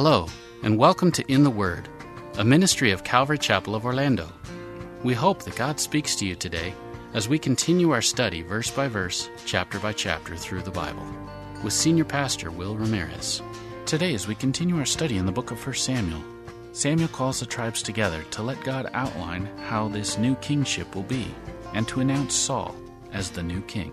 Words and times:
Hello, 0.00 0.28
and 0.62 0.78
welcome 0.78 1.10
to 1.10 1.24
In 1.26 1.42
the 1.42 1.50
Word, 1.50 1.88
a 2.36 2.44
ministry 2.44 2.92
of 2.92 3.02
Calvary 3.02 3.36
Chapel 3.36 3.74
of 3.74 3.84
Orlando. 3.84 4.32
We 5.02 5.12
hope 5.12 5.42
that 5.42 5.56
God 5.56 5.80
speaks 5.80 6.14
to 6.14 6.24
you 6.24 6.36
today 6.36 6.72
as 7.14 7.28
we 7.28 7.36
continue 7.36 7.90
our 7.90 8.00
study 8.00 8.42
verse 8.42 8.70
by 8.70 8.86
verse, 8.86 9.28
chapter 9.44 9.80
by 9.80 9.92
chapter 9.92 10.36
through 10.36 10.62
the 10.62 10.70
Bible 10.70 11.04
with 11.64 11.72
Senior 11.72 12.04
Pastor 12.04 12.52
Will 12.52 12.76
Ramirez. 12.76 13.42
Today, 13.86 14.14
as 14.14 14.28
we 14.28 14.36
continue 14.36 14.78
our 14.78 14.86
study 14.86 15.16
in 15.16 15.26
the 15.26 15.32
book 15.32 15.50
of 15.50 15.66
1 15.66 15.74
Samuel, 15.74 16.22
Samuel 16.70 17.08
calls 17.08 17.40
the 17.40 17.46
tribes 17.46 17.82
together 17.82 18.22
to 18.30 18.44
let 18.44 18.62
God 18.62 18.88
outline 18.94 19.46
how 19.66 19.88
this 19.88 20.16
new 20.16 20.36
kingship 20.36 20.94
will 20.94 21.02
be 21.02 21.26
and 21.74 21.88
to 21.88 21.98
announce 21.98 22.36
Saul 22.36 22.76
as 23.12 23.30
the 23.30 23.42
new 23.42 23.62
king. 23.62 23.90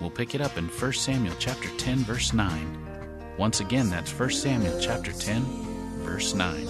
We'll 0.00 0.10
pick 0.10 0.36
it 0.36 0.40
up 0.40 0.56
in 0.56 0.68
1 0.68 0.92
Samuel 0.92 1.34
chapter 1.40 1.70
10 1.70 2.04
verse 2.04 2.32
9 2.32 2.87
once 3.38 3.60
again, 3.60 3.88
that's 3.88 4.10
1 4.10 4.30
Samuel 4.30 4.80
chapter 4.80 5.12
10, 5.12 5.44
verse 6.02 6.34
9. 6.34 6.68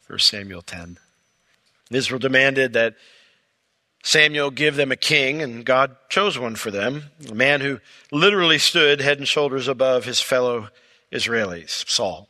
First 0.00 0.28
Samuel 0.28 0.62
10. 0.62 0.98
Israel 1.90 2.20
demanded 2.20 2.74
that 2.74 2.94
Samuel 4.04 4.52
give 4.52 4.76
them 4.76 4.92
a 4.92 4.96
king, 4.96 5.42
and 5.42 5.64
God 5.64 5.96
chose 6.08 6.38
one 6.38 6.54
for 6.54 6.70
them, 6.70 7.10
a 7.28 7.34
man 7.34 7.60
who 7.60 7.80
literally 8.12 8.58
stood 8.58 9.00
head 9.00 9.18
and 9.18 9.26
shoulders 9.26 9.66
above 9.66 10.04
his 10.04 10.20
fellow 10.20 10.68
Israelis, 11.12 11.88
Saul. 11.90 12.28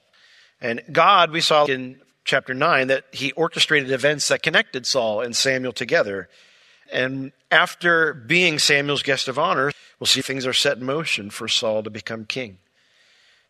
And 0.62 0.81
God, 0.91 1.31
we 1.31 1.42
saw 1.42 1.67
in 1.67 2.01
chapter 2.25 2.55
9, 2.55 2.86
that 2.86 3.05
he 3.12 3.33
orchestrated 3.33 3.91
events 3.91 4.29
that 4.29 4.42
connected 4.42 4.86
Saul 4.86 5.20
and 5.20 5.36
Samuel 5.36 5.73
together. 5.73 6.29
And 6.93 7.33
after 7.51 8.15
being 8.15 8.59
Samuel's 8.59 9.03
guest 9.03 9.29
of 9.29 9.39
honor, 9.39 9.73
we'll 9.98 10.07
see 10.07 10.21
things 10.21 10.47
are 10.47 10.53
set 10.53 10.79
in 10.79 10.85
motion 10.85 11.31
for 11.31 11.48
Saul 11.48 11.83
to 11.83 11.91
become 11.91 12.25
king. 12.25 12.59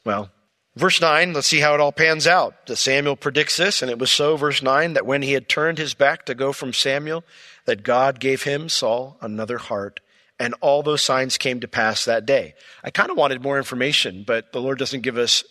Well, 0.05 0.31
verse 0.77 1.01
9, 1.01 1.33
let's 1.33 1.47
see 1.47 1.61
how 1.61 1.75
it 1.75 1.81
all 1.81 1.93
pans 1.93 2.27
out. 2.27 2.67
That 2.67 2.77
Samuel 2.77 3.17
predicts 3.17 3.57
this, 3.57 3.83
and 3.83 3.91
it 3.91 3.99
was 3.99 4.11
so, 4.11 4.37
verse 4.37 4.63
9, 4.63 4.95
that 4.95 5.07
when 5.07 5.23
he 5.23 5.33
had 5.33 5.49
turned 5.49 5.79
his 5.79 5.95
back 5.95 6.25
to 6.27 6.35
go 6.35 6.53
from 6.53 6.73
Samuel, 6.73 7.25
that 7.67 7.83
God 7.83 8.21
gave 8.21 8.43
him, 8.43 8.69
Saul, 8.69 9.17
another 9.21 9.59
heart. 9.59 10.01
And 10.39 10.55
all 10.61 10.83
those 10.83 11.03
signs 11.03 11.39
came 11.39 11.61
to 11.61 11.69
pass 11.69 12.05
that 12.05 12.27
day. 12.27 12.55
I 12.83 12.91
kind 12.91 13.11
of 13.11 13.17
wanted 13.17 13.43
more 13.43 13.59
information, 13.59 14.25
but 14.27 14.53
the 14.53 14.61
Lord 14.61 14.79
doesn't 14.79 15.03
give 15.03 15.17
us 15.17 15.45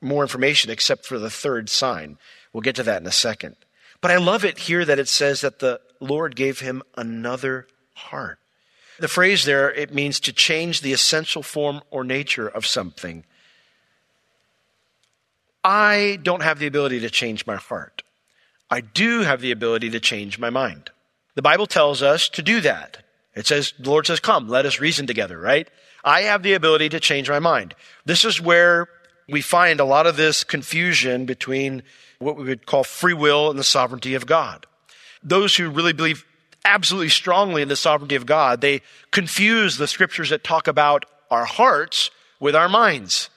more 0.00 0.22
information 0.22 0.70
except 0.70 1.06
for 1.06 1.18
the 1.18 1.30
third 1.30 1.68
sign. 1.68 2.18
We'll 2.52 2.62
get 2.62 2.76
to 2.76 2.82
that 2.82 3.00
in 3.00 3.06
a 3.06 3.12
second. 3.12 3.56
But 4.00 4.10
I 4.10 4.16
love 4.16 4.44
it 4.44 4.58
here 4.58 4.84
that 4.84 4.98
it 4.98 5.08
says 5.08 5.40
that 5.42 5.60
the 5.60 5.80
Lord 6.04 6.36
gave 6.36 6.60
him 6.60 6.82
another 6.96 7.66
heart. 7.94 8.38
The 8.98 9.08
phrase 9.08 9.44
there, 9.44 9.72
it 9.72 9.92
means 9.92 10.20
to 10.20 10.32
change 10.32 10.80
the 10.80 10.92
essential 10.92 11.42
form 11.42 11.82
or 11.90 12.04
nature 12.04 12.48
of 12.48 12.66
something. 12.66 13.24
I 15.64 16.18
don't 16.22 16.42
have 16.42 16.58
the 16.58 16.66
ability 16.66 17.00
to 17.00 17.10
change 17.10 17.46
my 17.46 17.56
heart. 17.56 18.02
I 18.70 18.80
do 18.80 19.20
have 19.20 19.40
the 19.40 19.50
ability 19.50 19.90
to 19.90 20.00
change 20.00 20.38
my 20.38 20.50
mind. 20.50 20.90
The 21.34 21.42
Bible 21.42 21.66
tells 21.66 22.02
us 22.02 22.28
to 22.30 22.42
do 22.42 22.60
that. 22.60 22.98
It 23.34 23.46
says, 23.46 23.72
the 23.78 23.90
Lord 23.90 24.06
says, 24.06 24.20
come, 24.20 24.48
let 24.48 24.66
us 24.66 24.78
reason 24.78 25.06
together, 25.06 25.38
right? 25.38 25.68
I 26.04 26.22
have 26.22 26.42
the 26.42 26.52
ability 26.52 26.90
to 26.90 27.00
change 27.00 27.28
my 27.28 27.40
mind. 27.40 27.74
This 28.04 28.24
is 28.24 28.40
where 28.40 28.88
we 29.28 29.40
find 29.40 29.80
a 29.80 29.84
lot 29.84 30.06
of 30.06 30.16
this 30.16 30.44
confusion 30.44 31.24
between 31.24 31.82
what 32.18 32.36
we 32.36 32.44
would 32.44 32.66
call 32.66 32.84
free 32.84 33.14
will 33.14 33.50
and 33.50 33.58
the 33.58 33.64
sovereignty 33.64 34.14
of 34.14 34.26
God. 34.26 34.66
Those 35.24 35.56
who 35.56 35.70
really 35.70 35.92
believe 35.92 36.24
absolutely 36.64 37.08
strongly 37.08 37.62
in 37.62 37.68
the 37.68 37.76
sovereignty 37.76 38.14
of 38.14 38.26
God, 38.26 38.60
they 38.60 38.82
confuse 39.10 39.76
the 39.76 39.88
scriptures 39.88 40.30
that 40.30 40.44
talk 40.44 40.66
about 40.68 41.04
our 41.30 41.44
hearts 41.44 42.10
with 42.40 42.54
our 42.54 42.68
minds. 42.68 43.30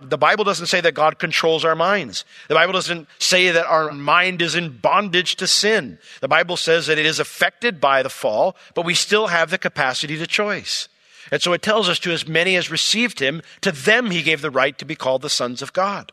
The 0.00 0.18
Bible 0.18 0.42
doesn't 0.42 0.66
say 0.66 0.80
that 0.80 0.94
God 0.94 1.18
controls 1.18 1.64
our 1.64 1.76
minds. 1.76 2.24
The 2.48 2.54
Bible 2.54 2.72
doesn't 2.72 3.06
say 3.18 3.50
that 3.50 3.66
our 3.66 3.92
mind 3.92 4.42
is 4.42 4.56
in 4.56 4.78
bondage 4.78 5.36
to 5.36 5.46
sin. 5.46 5.98
The 6.20 6.28
Bible 6.28 6.56
says 6.56 6.88
that 6.88 6.98
it 6.98 7.06
is 7.06 7.20
affected 7.20 7.80
by 7.80 8.02
the 8.02 8.10
fall, 8.10 8.56
but 8.74 8.84
we 8.84 8.94
still 8.94 9.28
have 9.28 9.50
the 9.50 9.58
capacity 9.58 10.18
to 10.18 10.26
choice. 10.26 10.88
And 11.30 11.40
so 11.40 11.52
it 11.52 11.62
tells 11.62 11.88
us 11.88 12.00
to 12.00 12.10
as 12.10 12.26
many 12.26 12.56
as 12.56 12.70
received 12.70 13.20
him, 13.20 13.42
to 13.60 13.70
them 13.70 14.10
he 14.10 14.22
gave 14.22 14.40
the 14.40 14.50
right 14.50 14.76
to 14.78 14.84
be 14.84 14.96
called 14.96 15.22
the 15.22 15.30
sons 15.30 15.62
of 15.62 15.72
God. 15.72 16.10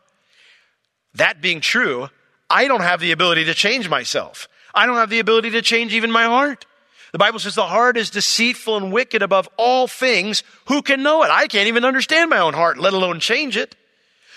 That 1.15 1.41
being 1.41 1.59
true, 1.59 2.09
I 2.49 2.67
don't 2.67 2.81
have 2.81 2.99
the 2.99 3.11
ability 3.11 3.45
to 3.45 3.55
change 3.55 3.89
myself. 3.89 4.47
I 4.73 4.85
don't 4.85 4.95
have 4.95 5.09
the 5.09 5.19
ability 5.19 5.51
to 5.51 5.61
change 5.61 5.93
even 5.93 6.11
my 6.11 6.25
heart. 6.25 6.65
The 7.11 7.17
Bible 7.17 7.39
says 7.39 7.55
the 7.55 7.65
heart 7.65 7.97
is 7.97 8.09
deceitful 8.09 8.77
and 8.77 8.91
wicked 8.91 9.21
above 9.21 9.49
all 9.57 9.87
things. 9.87 10.43
Who 10.67 10.81
can 10.81 11.01
know 11.01 11.23
it? 11.23 11.31
I 11.31 11.47
can't 11.47 11.67
even 11.67 11.85
understand 11.85 12.29
my 12.29 12.39
own 12.39 12.53
heart, 12.53 12.77
let 12.77 12.93
alone 12.93 13.19
change 13.19 13.57
it. 13.57 13.75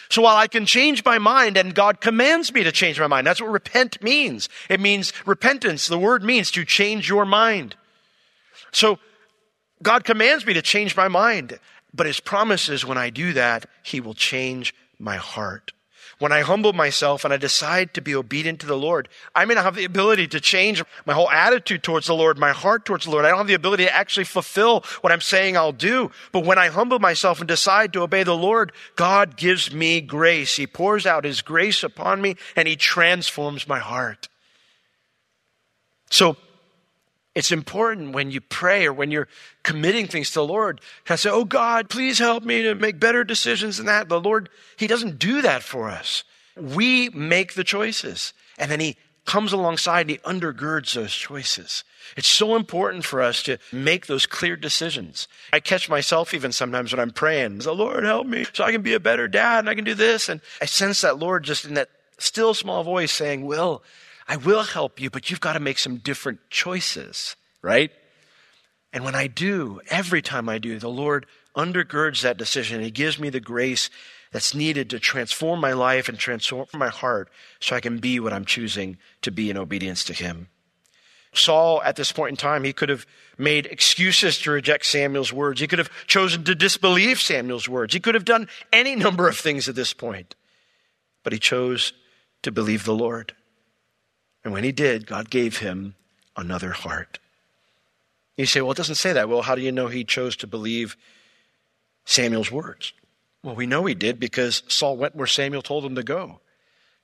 So 0.09 0.23
while 0.23 0.37
I 0.37 0.47
can 0.47 0.67
change 0.67 1.05
my 1.05 1.19
mind 1.19 1.57
and 1.57 1.75
God 1.75 2.01
commands 2.01 2.53
me 2.53 2.65
to 2.65 2.73
change 2.73 3.01
my 3.01 3.07
mind, 3.07 3.27
that's 3.27 3.41
what 3.41 3.51
repent 3.51 4.03
means. 4.03 4.49
It 4.69 4.81
means 4.81 5.13
repentance. 5.27 5.87
The 5.87 5.99
word 5.99 6.23
means 6.23 6.51
to 6.51 6.65
change 6.65 7.09
your 7.09 7.25
mind. 7.25 7.77
So 8.73 8.99
God 9.83 10.05
commands 10.05 10.47
me 10.47 10.53
to 10.55 10.63
change 10.63 10.97
my 10.97 11.09
mind, 11.09 11.59
but 11.95 12.07
his 12.07 12.21
promise 12.21 12.69
is 12.69 12.85
when 12.85 12.99
I 12.99 13.11
do 13.11 13.33
that, 13.33 13.67
he 13.83 14.01
will 14.01 14.15
change 14.15 14.75
my 14.99 15.17
heart. 15.17 15.73
When 16.23 16.31
I 16.31 16.43
humble 16.43 16.73
myself 16.73 17.25
and 17.25 17.35
I 17.35 17.37
decide 17.37 17.95
to 17.95 18.01
be 18.01 18.15
obedient 18.15 18.61
to 18.61 18.67
the 18.69 18.77
Lord, 18.77 19.09
I 19.35 19.45
may 19.45 19.55
not 19.55 19.65
have 19.65 19.75
the 19.75 19.85
ability 19.85 20.29
to 20.29 20.41
change 20.41 20.81
my 21.05 21.15
whole 21.15 21.29
attitude 21.29 21.83
towards 21.83 22.07
the 22.07 22.15
Lord, 22.15 22.39
my 22.39 22.53
heart 22.53 22.85
towards 22.85 23.07
the 23.07 23.11
Lord. 23.11 23.25
I 23.25 23.31
don't 23.31 23.39
have 23.39 23.49
the 23.49 23.55
ability 23.55 23.87
to 23.87 23.93
actually 23.93 24.23
fulfill 24.23 24.85
what 25.01 25.13
I'm 25.13 25.21
saying 25.21 25.57
I'll 25.57 25.73
do. 25.73 26.13
But 26.31 26.45
when 26.45 26.59
I 26.59 26.69
humble 26.69 27.01
myself 27.01 27.41
and 27.41 27.49
decide 27.49 27.93
to 27.95 28.03
obey 28.03 28.23
the 28.23 28.37
Lord, 28.37 28.71
God 28.95 29.37
gives 29.37 29.75
me 29.75 30.01
grace. 30.01 30.55
He 30.55 30.65
pours 30.65 31.07
out 31.07 31.25
His 31.25 31.43
grace 31.43 31.83
upon 31.83 32.23
me 32.23 32.37
and 32.55 32.69
He 32.69 32.77
transforms 32.77 33.67
my 33.67 33.81
heart. 33.81 34.29
So, 36.09 36.37
it's 37.35 37.53
important 37.53 38.13
when 38.13 38.31
you 38.31 38.41
pray 38.41 38.87
or 38.87 38.93
when 38.93 39.11
you're 39.11 39.29
committing 39.63 40.07
things 40.07 40.29
to 40.31 40.41
the 40.41 40.47
Lord 40.47 40.81
to 41.07 41.17
say, 41.17 41.31
Oh 41.31 41.45
God, 41.45 41.89
please 41.89 42.19
help 42.19 42.45
me 42.45 42.63
to 42.63 42.75
make 42.75 43.01
better 43.01 43.25
decisions 43.25 43.79
than 43.79 43.87
that. 43.87 44.09
The 44.09 44.21
Lord, 44.21 44.51
He 44.77 44.87
doesn't 44.87 45.19
do 45.19 45.41
that 45.43 45.63
for 45.63 45.89
us. 45.89 46.25
We 46.57 47.09
make 47.11 47.55
the 47.55 47.65
choices. 47.65 48.35
And 48.59 48.71
then 48.71 48.81
He 48.81 48.97
comes 49.25 49.53
alongside 49.53 50.03
and 50.03 50.11
He 50.11 50.19
undergirds 50.19 50.93
those 50.93 51.15
choices. 51.15 51.85
It's 52.17 52.29
so 52.29 52.55
important 52.55 53.05
for 53.05 53.23
us 53.23 53.43
to 53.45 53.57
make 53.73 54.07
those 54.07 54.27
clear 54.27 54.57
decisions. 54.57 55.27
I 55.53 55.61
catch 55.61 55.89
myself 55.89 56.35
even 56.35 56.53
sometimes 56.53 56.93
when 56.93 57.01
I'm 57.01 57.13
praying, 57.13 57.59
the 57.59 57.75
Lord 57.75 58.05
help 58.05 58.27
me 58.27 58.45
so 58.53 58.65
I 58.65 58.73
can 58.73 58.83
be 58.83 58.93
a 58.93 59.01
better 59.01 59.29
dad 59.29 59.61
and 59.61 59.71
I 59.71 59.75
can 59.75 59.85
do 59.85 59.95
this. 59.95 60.29
And 60.29 60.43
I 60.61 60.67
sense 60.67 61.01
that 61.01 61.19
Lord 61.19 61.45
just 61.45 61.65
in 61.65 61.75
that 61.75 61.89
still 62.19 62.53
small 62.53 62.85
voice 62.85 63.13
saying, 63.13 63.47
Will, 63.47 63.83
I 64.33 64.37
will 64.37 64.63
help 64.63 64.99
you, 64.99 65.11
but 65.11 65.29
you've 65.29 65.43
got 65.43 65.53
to 65.53 65.61
make 65.61 65.79
some 65.79 65.99
different 65.99 66.41
choices, 66.49 67.37
right? 67.61 67.91
And 68.91 69.05
when 69.05 69.15
I 69.15 69.27
do, 69.27 69.83
every 69.91 70.23
time 70.23 70.49
I 70.49 70.57
do, 70.57 70.79
the 70.79 70.89
Lord 70.89 71.27
undergirds 71.55 72.23
that 72.23 72.39
decision. 72.39 72.81
He 72.81 72.91
gives 72.91 73.19
me 73.19 73.29
the 73.29 73.41
grace 73.41 73.91
that's 74.33 74.55
needed 74.55 74.89
to 74.89 74.99
transform 74.99 75.61
my 75.61 75.75
life 75.75 76.09
and 76.09 76.19
transform 76.19 76.67
my 76.73 76.89
heart 76.89 77.29
so 77.61 77.77
I 77.77 77.81
can 77.81 77.99
be 77.99 78.21
what 78.21 78.33
I'm 78.33 78.47
choosing 78.47 78.97
to 79.21 79.31
be 79.31 79.51
in 79.51 79.59
obedience 79.59 80.03
to 80.05 80.15
Him. 80.15 80.49
Saul, 81.35 81.83
at 81.83 81.97
this 81.97 82.11
point 82.11 82.31
in 82.31 82.37
time, 82.37 82.65
he 82.65 82.73
could 82.73 82.89
have 82.89 83.05
made 83.37 83.67
excuses 83.67 84.39
to 84.39 84.51
reject 84.51 84.87
Samuel's 84.87 85.31
words. 85.31 85.61
He 85.61 85.67
could 85.67 85.79
have 85.79 85.91
chosen 86.07 86.43
to 86.45 86.55
disbelieve 86.55 87.21
Samuel's 87.21 87.69
words. 87.69 87.93
He 87.93 88.01
could 88.01 88.15
have 88.15 88.25
done 88.25 88.49
any 88.73 88.97
number 88.97 89.29
of 89.29 89.37
things 89.37 89.69
at 89.69 89.75
this 89.75 89.93
point. 89.93 90.37
But 91.23 91.35
he 91.35 91.39
chose 91.39 91.93
to 92.41 92.51
believe 92.51 92.87
the 92.87 92.95
Lord. 92.95 93.35
And 94.45 94.53
when 94.53 94.65
he 94.65 94.73
did, 94.73 95.07
God 95.07 95.31
gave 95.31 95.59
him 95.59 95.95
another 96.37 96.71
heart. 96.71 97.19
You 98.37 98.47
say, 98.47 98.61
well, 98.61 98.73
it 98.73 98.77
doesn't 98.77 98.97
say 98.97 99.13
that. 99.13 99.29
Well, 99.29 99.43
how 99.43 99.55
do 99.55 99.63
you 99.63 99.73
know 99.73 99.89
he 99.89 100.05
chose 100.05 100.37
to 100.37 100.47
believe 100.47 100.97
Samuel's 102.05 102.51
words? 102.51 102.93
Well, 103.43 103.55
we 103.55 103.67
know 103.67 103.85
he 103.85 103.95
did 103.95 104.19
because 104.19 104.63
Saul 104.69 104.97
went 104.97 105.17
where 105.17 105.27
Samuel 105.27 105.63
told 105.63 105.85
him 105.85 105.95
to 105.95 106.03
go. 106.03 106.41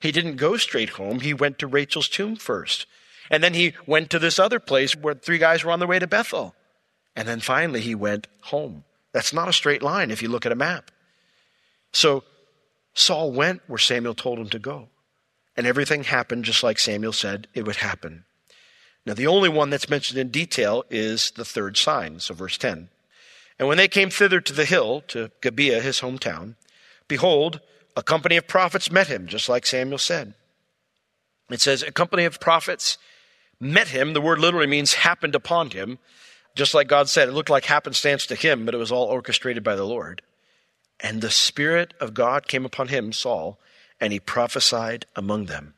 He 0.01 0.13
didn't 0.13 0.37
go 0.37 0.57
straight 0.57 0.91
home. 0.91 1.21
He 1.21 1.35
went 1.35 1.59
to 1.59 1.67
Rachel's 1.67 2.09
tomb 2.09 2.37
first. 2.37 2.87
And 3.31 3.43
then 3.43 3.55
he 3.55 3.75
went 3.87 4.11
to 4.11 4.19
this 4.19 4.39
other 4.39 4.61
place 4.61 4.97
where 4.97 5.15
three 5.15 5.39
guys 5.39 5.65
were 5.65 5.73
on 5.73 5.81
their 5.81 5.89
way 5.89 5.99
to 5.99 6.07
Bethel. 6.07 6.55
And 7.15 7.27
then 7.27 7.41
finally 7.41 7.81
he 7.81 7.95
went 7.95 8.29
home. 8.43 8.85
That's 9.13 9.33
not 9.33 9.49
a 9.49 9.53
straight 9.53 9.83
line 9.83 10.11
if 10.11 10.23
you 10.23 10.29
look 10.29 10.47
at 10.47 10.53
a 10.53 10.57
map. 10.57 10.91
So 11.93 12.25
Saul 12.95 13.33
went 13.33 13.63
where 13.67 13.79
Samuel 13.79 14.15
told 14.15 14.39
him 14.39 14.49
to 14.51 14.59
go. 14.59 14.89
And 15.59 15.67
everything 15.67 16.05
happened 16.05 16.45
just 16.45 16.63
like 16.63 16.79
Samuel 16.79 17.13
said 17.13 17.49
it 17.53 17.67
would 17.67 17.77
happen. 17.77 18.25
Now, 19.05 19.15
the 19.15 19.27
only 19.27 19.49
one 19.49 19.71
that's 19.71 19.91
mentioned 19.91 20.21
in 20.21 20.29
detail 20.29 20.85
is 20.89 21.33
the 21.33 21.45
third 21.45 21.77
sign. 21.77 22.21
So, 22.21 22.33
verse 22.33 22.57
10. 22.57 22.91
And 23.59 23.67
when 23.67 23.77
they 23.77 23.89
came 23.89 24.09
thither 24.09 24.41
to 24.41 24.53
the 24.53 24.65
hill, 24.65 25.03
to 25.09 25.33
Gibeah, 25.43 25.81
his 25.81 26.01
hometown, 26.01 26.55
behold, 27.09 27.59
a 27.97 28.05
company 28.05 28.37
of 28.37 28.47
prophets 28.47 28.93
met 28.93 29.09
him, 29.09 29.27
just 29.27 29.49
like 29.49 29.67
Samuel 29.67 29.99
said. 29.99 30.35
It 31.51 31.61
says, 31.61 31.83
a 31.83 31.91
company 31.91 32.25
of 32.25 32.39
prophets 32.39 32.97
met 33.59 33.89
him. 33.89 34.13
The 34.13 34.21
word 34.21 34.39
literally 34.39 34.69
means 34.69 34.95
happened 34.95 35.35
upon 35.35 35.71
him. 35.71 35.99
Just 36.55 36.73
like 36.73 36.87
God 36.87 37.09
said, 37.09 37.29
it 37.29 37.33
looked 37.33 37.51
like 37.51 37.65
happenstance 37.65 38.27
to 38.27 38.37
him, 38.37 38.65
but 38.65 38.75
it 38.75 38.79
was 38.79 38.93
all 38.93 39.07
orchestrated 39.07 39.65
by 39.65 39.75
the 39.75 39.83
Lord. 39.83 40.23
And 41.01 41.21
the 41.21 41.33
Spirit 41.33 41.95
of 41.99 42.15
God 42.15 42.47
came 42.47 42.65
upon 42.65 42.89
him, 42.89 43.13
Saul, 43.13 43.59
and 44.01 44.13
he 44.13 44.21
prophesied 44.21 45.07
among 45.17 45.47
them. 45.47 45.75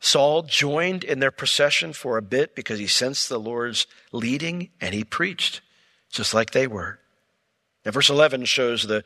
Saul 0.00 0.42
joined 0.42 1.02
in 1.02 1.20
their 1.20 1.30
procession 1.30 1.92
for 1.92 2.18
a 2.18 2.22
bit 2.22 2.54
because 2.54 2.78
he 2.78 2.86
sensed 2.86 3.28
the 3.28 3.40
Lord's 3.40 3.86
leading 4.12 4.70
and 4.80 4.94
he 4.94 5.02
preached, 5.02 5.62
just 6.10 6.34
like 6.34 6.50
they 6.50 6.66
were. 6.66 6.98
Now, 7.84 7.92
verse 7.92 8.10
11 8.10 8.44
shows 8.44 8.82
the 8.82 9.04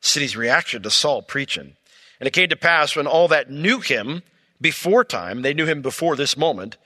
city's 0.00 0.36
reaction 0.36 0.82
to 0.82 0.90
Saul 0.90 1.22
preaching. 1.22 1.74
And 2.20 2.26
it 2.26 2.32
came 2.32 2.48
to 2.48 2.56
pass 2.56 2.94
when 2.94 3.06
all 3.06 3.28
that 3.28 3.50
knew 3.50 3.80
him 3.80 4.22
before 4.60 5.04
time, 5.04 5.42
they 5.42 5.54
knew 5.54 5.66
him 5.66 5.82
before 5.82 6.16
this 6.16 6.36
moment, 6.36 6.76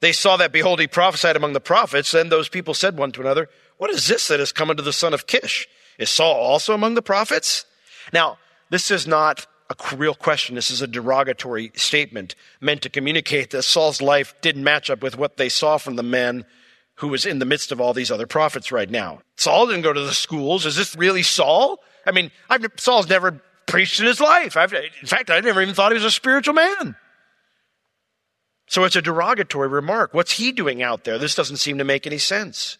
they 0.00 0.12
saw 0.12 0.36
that, 0.36 0.52
behold, 0.52 0.80
he 0.80 0.86
prophesied 0.86 1.36
among 1.36 1.54
the 1.54 1.60
prophets. 1.60 2.12
Then 2.12 2.28
those 2.28 2.48
people 2.48 2.74
said 2.74 2.96
one 2.96 3.12
to 3.12 3.20
another, 3.20 3.48
What 3.78 3.90
is 3.90 4.06
this 4.06 4.28
that 4.28 4.38
has 4.38 4.52
come 4.52 4.70
unto 4.70 4.82
the 4.82 4.92
son 4.92 5.14
of 5.14 5.26
Kish? 5.26 5.66
Is 5.98 6.10
Saul 6.10 6.34
also 6.34 6.74
among 6.74 6.94
the 6.94 7.02
prophets? 7.02 7.64
Now, 8.12 8.38
this 8.70 8.90
is 8.90 9.06
not 9.06 9.46
a 9.70 9.96
real 9.96 10.14
question. 10.14 10.54
This 10.54 10.70
is 10.70 10.82
a 10.82 10.86
derogatory 10.86 11.72
statement 11.74 12.34
meant 12.60 12.82
to 12.82 12.90
communicate 12.90 13.50
that 13.50 13.62
Saul's 13.62 14.02
life 14.02 14.34
didn't 14.40 14.64
match 14.64 14.90
up 14.90 15.02
with 15.02 15.16
what 15.16 15.36
they 15.36 15.48
saw 15.48 15.78
from 15.78 15.96
the 15.96 16.02
man 16.02 16.44
who 16.96 17.08
was 17.08 17.26
in 17.26 17.38
the 17.38 17.44
midst 17.44 17.72
of 17.72 17.80
all 17.80 17.92
these 17.92 18.10
other 18.10 18.26
prophets 18.26 18.70
right 18.70 18.90
now. 18.90 19.20
Saul 19.36 19.66
didn't 19.66 19.82
go 19.82 19.92
to 19.92 20.00
the 20.00 20.12
schools. 20.12 20.66
Is 20.66 20.76
this 20.76 20.94
really 20.94 21.22
Saul? 21.22 21.80
I 22.06 22.12
mean, 22.12 22.30
I've, 22.48 22.66
Saul's 22.76 23.08
never 23.08 23.40
preached 23.66 24.00
in 24.00 24.06
his 24.06 24.20
life. 24.20 24.56
I've, 24.56 24.72
in 24.72 25.06
fact, 25.06 25.30
I 25.30 25.40
never 25.40 25.62
even 25.62 25.74
thought 25.74 25.92
he 25.92 25.96
was 25.96 26.04
a 26.04 26.10
spiritual 26.10 26.54
man. 26.54 26.96
So 28.66 28.84
it's 28.84 28.96
a 28.96 29.02
derogatory 29.02 29.68
remark. 29.68 30.14
What's 30.14 30.32
he 30.32 30.52
doing 30.52 30.82
out 30.82 31.04
there? 31.04 31.18
This 31.18 31.34
doesn't 31.34 31.56
seem 31.56 31.78
to 31.78 31.84
make 31.84 32.06
any 32.06 32.18
sense. 32.18 32.78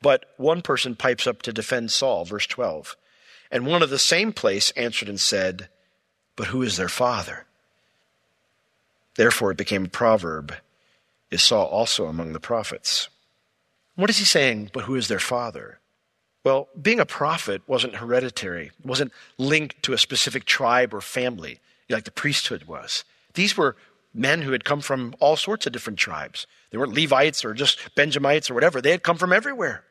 But 0.00 0.26
one 0.36 0.62
person 0.62 0.96
pipes 0.96 1.26
up 1.26 1.42
to 1.42 1.52
defend 1.52 1.92
Saul, 1.92 2.24
verse 2.24 2.46
12. 2.46 2.96
And 3.50 3.66
one 3.66 3.82
of 3.82 3.90
the 3.90 3.98
same 3.98 4.32
place 4.32 4.70
answered 4.72 5.08
and 5.08 5.20
said, 5.20 5.68
But 6.36 6.48
who 6.48 6.62
is 6.62 6.76
their 6.76 6.88
father? 6.88 7.46
Therefore 9.16 9.50
it 9.50 9.58
became 9.58 9.84
a 9.84 9.88
proverb 9.88 10.54
Is 11.30 11.42
Saul 11.42 11.66
also 11.66 12.06
among 12.06 12.32
the 12.32 12.40
prophets? 12.40 13.08
What 13.96 14.10
is 14.10 14.18
he 14.18 14.24
saying, 14.24 14.70
but 14.72 14.84
who 14.84 14.94
is 14.94 15.08
their 15.08 15.18
father? 15.18 15.78
Well, 16.44 16.68
being 16.80 17.00
a 17.00 17.06
prophet 17.06 17.62
wasn't 17.66 17.96
hereditary, 17.96 18.66
it 18.66 18.86
wasn't 18.86 19.12
linked 19.38 19.82
to 19.84 19.92
a 19.92 19.98
specific 19.98 20.44
tribe 20.44 20.92
or 20.92 21.00
family 21.00 21.60
like 21.88 22.04
the 22.04 22.10
priesthood 22.10 22.64
was. 22.64 23.04
These 23.34 23.56
were 23.56 23.76
men 24.14 24.42
who 24.42 24.52
had 24.52 24.64
come 24.64 24.80
from 24.80 25.14
all 25.20 25.36
sorts 25.36 25.66
of 25.66 25.72
different 25.72 25.98
tribes. 25.98 26.46
They 26.70 26.78
weren't 26.78 26.94
Levites 26.94 27.44
or 27.44 27.54
just 27.54 27.78
Benjamites 27.94 28.50
or 28.50 28.54
whatever, 28.54 28.80
they 28.80 28.90
had 28.90 29.02
come 29.02 29.16
from 29.16 29.32
everywhere. 29.32 29.84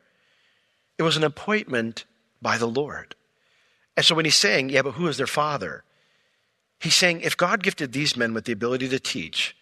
It 0.97 1.03
was 1.03 1.17
an 1.17 1.23
appointment 1.23 2.05
by 2.41 2.57
the 2.57 2.67
Lord. 2.67 3.15
And 3.95 4.05
so 4.05 4.15
when 4.15 4.25
he's 4.25 4.35
saying, 4.35 4.69
yeah, 4.69 4.81
but 4.81 4.93
who 4.93 5.07
is 5.07 5.17
their 5.17 5.27
father? 5.27 5.83
He's 6.81 6.95
saying, 6.95 7.21
if 7.21 7.37
God 7.37 7.61
gifted 7.61 7.91
these 7.91 8.17
men 8.17 8.33
with 8.33 8.45
the 8.45 8.51
ability 8.51 8.89
to 8.89 8.99
teach, 8.99 9.55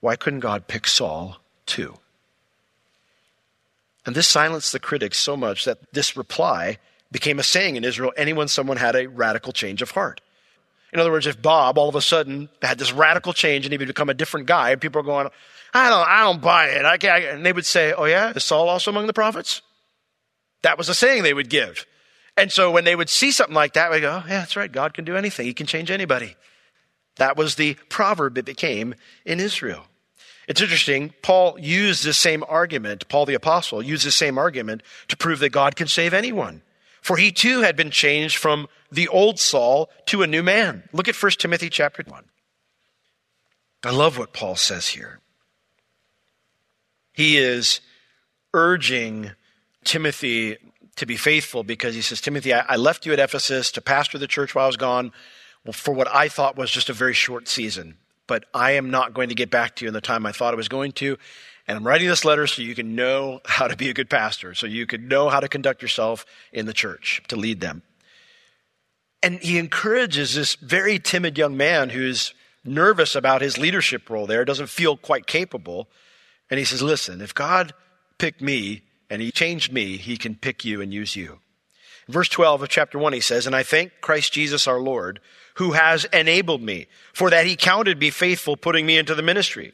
why 0.00 0.16
couldn't 0.16 0.40
God 0.40 0.66
pick 0.66 0.88
Saul 0.88 1.36
too? 1.66 1.98
And 4.04 4.16
this 4.16 4.26
silenced 4.26 4.72
the 4.72 4.80
critics 4.80 5.18
so 5.18 5.36
much 5.36 5.64
that 5.64 5.92
this 5.92 6.16
reply 6.16 6.78
became 7.12 7.38
a 7.38 7.44
saying 7.44 7.76
in 7.76 7.84
Israel 7.84 8.12
anyone 8.16 8.48
someone 8.48 8.78
had 8.78 8.96
a 8.96 9.06
radical 9.06 9.52
change 9.52 9.82
of 9.82 9.92
heart. 9.92 10.20
In 10.92 10.98
other 10.98 11.12
words, 11.12 11.28
if 11.28 11.40
Bob 11.40 11.78
all 11.78 11.88
of 11.88 11.94
a 11.94 12.02
sudden 12.02 12.48
had 12.60 12.76
this 12.76 12.92
radical 12.92 13.32
change 13.32 13.64
and 13.64 13.72
he 13.72 13.78
would 13.78 13.86
become 13.86 14.10
a 14.10 14.14
different 14.14 14.46
guy, 14.46 14.70
and 14.70 14.80
people 14.80 15.00
are 15.00 15.04
going, 15.04 15.28
I 15.72 15.88
don't, 15.88 16.08
I 16.08 16.20
don't 16.22 16.42
buy 16.42 16.66
it. 16.66 16.84
I 16.84 17.18
and 17.18 17.46
they 17.46 17.52
would 17.52 17.64
say, 17.64 17.92
Oh 17.92 18.04
yeah, 18.04 18.32
is 18.34 18.42
Saul 18.42 18.68
also 18.68 18.90
among 18.90 19.06
the 19.06 19.12
prophets? 19.12 19.62
That 20.62 20.76
was 20.76 20.88
the 20.88 20.94
saying 20.94 21.22
they 21.22 21.34
would 21.34 21.48
give. 21.48 21.86
And 22.36 22.50
so 22.50 22.70
when 22.70 22.84
they 22.84 22.96
would 22.96 23.10
see 23.10 23.30
something 23.30 23.54
like 23.54 23.74
that, 23.74 23.90
we 23.90 24.00
go, 24.00 24.22
oh, 24.24 24.28
yeah, 24.28 24.38
that's 24.40 24.56
right. 24.56 24.70
God 24.70 24.94
can 24.94 25.04
do 25.04 25.16
anything. 25.16 25.46
He 25.46 25.54
can 25.54 25.66
change 25.66 25.90
anybody. 25.90 26.36
That 27.16 27.36
was 27.36 27.56
the 27.56 27.74
proverb 27.88 28.38
it 28.38 28.44
became 28.44 28.94
in 29.24 29.38
Israel. 29.38 29.84
It's 30.48 30.60
interesting. 30.60 31.12
Paul 31.22 31.58
used 31.58 32.04
this 32.04 32.16
same 32.16 32.42
argument. 32.48 33.08
Paul 33.08 33.26
the 33.26 33.34
apostle 33.34 33.82
used 33.82 34.06
this 34.06 34.16
same 34.16 34.38
argument 34.38 34.82
to 35.08 35.16
prove 35.16 35.38
that 35.40 35.50
God 35.50 35.76
can 35.76 35.86
save 35.86 36.14
anyone. 36.14 36.62
For 37.00 37.16
he 37.16 37.32
too 37.32 37.60
had 37.60 37.76
been 37.76 37.90
changed 37.90 38.36
from 38.36 38.68
the 38.90 39.08
old 39.08 39.38
Saul 39.38 39.90
to 40.06 40.22
a 40.22 40.26
new 40.26 40.42
man. 40.42 40.88
Look 40.92 41.08
at 41.08 41.20
1 41.20 41.32
Timothy 41.32 41.68
chapter 41.68 42.02
1. 42.06 42.24
I 43.84 43.90
love 43.90 44.18
what 44.18 44.32
Paul 44.32 44.56
says 44.56 44.88
here. 44.88 45.20
He 47.12 47.36
is 47.36 47.80
urging 48.54 49.32
Timothy 49.84 50.56
to 50.96 51.06
be 51.06 51.16
faithful 51.16 51.64
because 51.64 51.94
he 51.94 52.02
says, 52.02 52.20
Timothy, 52.20 52.52
I, 52.52 52.76
left 52.76 53.06
you 53.06 53.12
at 53.12 53.18
Ephesus 53.18 53.72
to 53.72 53.80
pastor 53.80 54.18
the 54.18 54.26
church 54.26 54.54
while 54.54 54.64
I 54.64 54.68
was 54.68 54.76
gone 54.76 55.12
for 55.72 55.94
what 55.94 56.08
I 56.08 56.28
thought 56.28 56.56
was 56.56 56.70
just 56.70 56.90
a 56.90 56.92
very 56.92 57.14
short 57.14 57.48
season. 57.48 57.96
But 58.26 58.44
I 58.52 58.72
am 58.72 58.90
not 58.90 59.14
going 59.14 59.28
to 59.28 59.34
get 59.34 59.50
back 59.50 59.76
to 59.76 59.84
you 59.84 59.88
in 59.88 59.94
the 59.94 60.00
time 60.00 60.26
I 60.26 60.32
thought 60.32 60.54
I 60.54 60.56
was 60.56 60.68
going 60.68 60.92
to. 60.92 61.18
And 61.66 61.78
I'm 61.78 61.86
writing 61.86 62.08
this 62.08 62.24
letter 62.24 62.46
so 62.46 62.62
you 62.62 62.74
can 62.74 62.94
know 62.94 63.40
how 63.46 63.68
to 63.68 63.76
be 63.76 63.88
a 63.88 63.94
good 63.94 64.10
pastor, 64.10 64.54
so 64.54 64.66
you 64.66 64.86
can 64.86 65.08
know 65.08 65.28
how 65.28 65.40
to 65.40 65.48
conduct 65.48 65.82
yourself 65.82 66.26
in 66.52 66.66
the 66.66 66.72
church, 66.72 67.22
to 67.28 67.36
lead 67.36 67.60
them. 67.60 67.82
And 69.22 69.38
he 69.38 69.58
encourages 69.58 70.34
this 70.34 70.56
very 70.56 70.98
timid 70.98 71.38
young 71.38 71.56
man 71.56 71.90
who's 71.90 72.34
nervous 72.64 73.14
about 73.14 73.40
his 73.40 73.56
leadership 73.56 74.10
role 74.10 74.26
there, 74.26 74.44
doesn't 74.44 74.68
feel 74.68 74.96
quite 74.96 75.26
capable. 75.26 75.88
And 76.50 76.58
he 76.58 76.64
says, 76.64 76.82
Listen, 76.82 77.20
if 77.20 77.32
God 77.32 77.72
picked 78.18 78.40
me 78.40 78.82
and 79.12 79.20
he 79.20 79.30
changed 79.30 79.70
me, 79.70 79.98
he 79.98 80.16
can 80.16 80.34
pick 80.34 80.64
you 80.64 80.80
and 80.80 80.90
use 80.90 81.14
you. 81.16 81.38
Verse 82.08 82.30
12 82.30 82.62
of 82.62 82.68
chapter 82.70 82.98
1, 82.98 83.12
he 83.12 83.20
says, 83.20 83.46
And 83.46 83.54
I 83.54 83.62
thank 83.62 84.00
Christ 84.00 84.32
Jesus 84.32 84.66
our 84.66 84.80
Lord, 84.80 85.20
who 85.56 85.72
has 85.72 86.06
enabled 86.06 86.62
me, 86.62 86.86
for 87.12 87.28
that 87.28 87.44
he 87.44 87.54
counted 87.54 88.00
me 88.00 88.08
faithful, 88.08 88.56
putting 88.56 88.86
me 88.86 88.96
into 88.96 89.14
the 89.14 89.22
ministry 89.22 89.72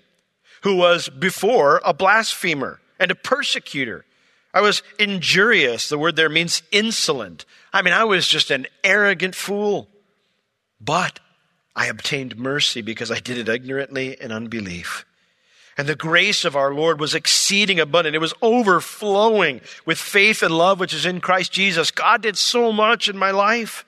who 0.62 0.74
was 0.74 1.08
before 1.08 1.80
a 1.84 1.94
blasphemer 1.94 2.80
and 2.98 3.12
a 3.12 3.14
persecutor. 3.14 4.04
I 4.52 4.60
was 4.60 4.82
injurious. 4.98 5.88
The 5.88 5.98
word 5.98 6.16
there 6.16 6.28
means 6.28 6.64
insolent. 6.72 7.44
I 7.72 7.82
mean, 7.82 7.94
I 7.94 8.02
was 8.02 8.26
just 8.26 8.50
an 8.50 8.66
arrogant 8.82 9.36
fool. 9.36 9.88
But 10.80 11.20
I 11.76 11.86
obtained 11.86 12.36
mercy 12.36 12.82
because 12.82 13.12
I 13.12 13.20
did 13.20 13.38
it 13.38 13.48
ignorantly 13.48 14.20
in 14.20 14.32
unbelief. 14.32 15.04
And 15.78 15.88
the 15.88 15.94
grace 15.94 16.44
of 16.44 16.56
our 16.56 16.74
Lord 16.74 16.98
was 16.98 17.14
exceeding 17.14 17.78
abundant. 17.78 18.16
It 18.16 18.20
was 18.20 18.34
overflowing 18.42 19.60
with 19.86 19.96
faith 19.96 20.42
and 20.42 20.52
love 20.52 20.80
which 20.80 20.92
is 20.92 21.06
in 21.06 21.20
Christ 21.20 21.52
Jesus. 21.52 21.92
God 21.92 22.20
did 22.20 22.36
so 22.36 22.72
much 22.72 23.08
in 23.08 23.16
my 23.16 23.30
life. 23.30 23.84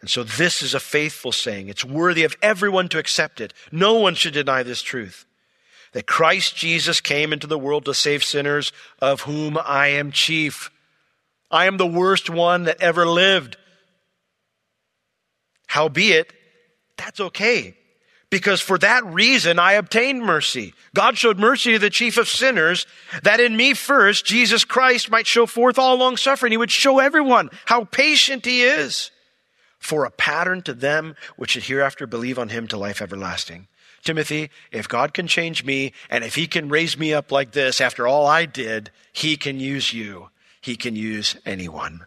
And 0.00 0.08
so 0.08 0.22
this 0.22 0.62
is 0.62 0.72
a 0.72 0.80
faithful 0.80 1.32
saying. 1.32 1.68
It's 1.68 1.84
worthy 1.84 2.22
of 2.22 2.36
everyone 2.40 2.88
to 2.90 2.98
accept 2.98 3.40
it. 3.40 3.52
No 3.72 3.94
one 3.94 4.14
should 4.14 4.32
deny 4.32 4.62
this 4.62 4.82
truth. 4.82 5.26
That 5.94 6.06
Christ 6.06 6.54
Jesus 6.54 7.00
came 7.00 7.32
into 7.32 7.48
the 7.48 7.58
world 7.58 7.84
to 7.86 7.92
save 7.92 8.22
sinners, 8.22 8.72
of 9.02 9.22
whom 9.22 9.58
I 9.58 9.88
am 9.88 10.12
chief. 10.12 10.70
I 11.50 11.66
am 11.66 11.76
the 11.76 11.86
worst 11.86 12.30
one 12.30 12.64
that 12.64 12.80
ever 12.80 13.04
lived. 13.04 13.56
Howbeit, 15.66 16.32
that's 16.96 17.18
okay. 17.18 17.76
Because 18.30 18.60
for 18.60 18.78
that 18.78 19.04
reason 19.04 19.58
I 19.58 19.72
obtained 19.72 20.22
mercy. 20.22 20.72
God 20.94 21.18
showed 21.18 21.38
mercy 21.38 21.72
to 21.72 21.78
the 21.80 21.90
chief 21.90 22.16
of 22.16 22.28
sinners 22.28 22.86
that 23.24 23.40
in 23.40 23.56
me 23.56 23.74
first 23.74 24.24
Jesus 24.24 24.64
Christ 24.64 25.10
might 25.10 25.26
show 25.26 25.46
forth 25.46 25.78
all 25.78 25.96
long 25.96 26.16
suffering. 26.16 26.52
He 26.52 26.56
would 26.56 26.70
show 26.70 27.00
everyone 27.00 27.50
how 27.66 27.84
patient 27.84 28.44
he 28.44 28.62
is 28.62 29.10
for 29.80 30.04
a 30.04 30.10
pattern 30.10 30.62
to 30.62 30.74
them 30.74 31.16
which 31.36 31.50
should 31.50 31.64
hereafter 31.64 32.06
believe 32.06 32.38
on 32.38 32.50
him 32.50 32.68
to 32.68 32.76
life 32.76 33.02
everlasting. 33.02 33.66
Timothy, 34.04 34.50
if 34.70 34.88
God 34.88 35.12
can 35.12 35.26
change 35.26 35.64
me 35.64 35.92
and 36.08 36.22
if 36.24 36.36
he 36.36 36.46
can 36.46 36.68
raise 36.68 36.96
me 36.96 37.12
up 37.12 37.32
like 37.32 37.50
this 37.50 37.80
after 37.80 38.06
all 38.06 38.26
I 38.26 38.46
did, 38.46 38.90
he 39.12 39.36
can 39.36 39.58
use 39.58 39.92
you. 39.92 40.30
He 40.60 40.76
can 40.76 40.94
use 40.94 41.36
anyone. 41.44 42.06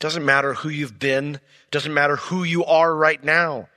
Doesn't 0.00 0.24
matter 0.24 0.54
who 0.54 0.68
you've 0.68 0.98
been, 0.98 1.40
doesn't 1.70 1.94
matter 1.94 2.16
who 2.16 2.44
you 2.44 2.64
are 2.64 2.94
right 2.94 3.22
now. 3.22 3.68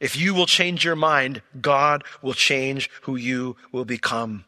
If 0.00 0.16
you 0.16 0.34
will 0.34 0.46
change 0.46 0.84
your 0.84 0.96
mind, 0.96 1.42
God 1.60 2.04
will 2.22 2.34
change 2.34 2.90
who 3.02 3.16
you 3.16 3.56
will 3.72 3.84
become. 3.84 4.44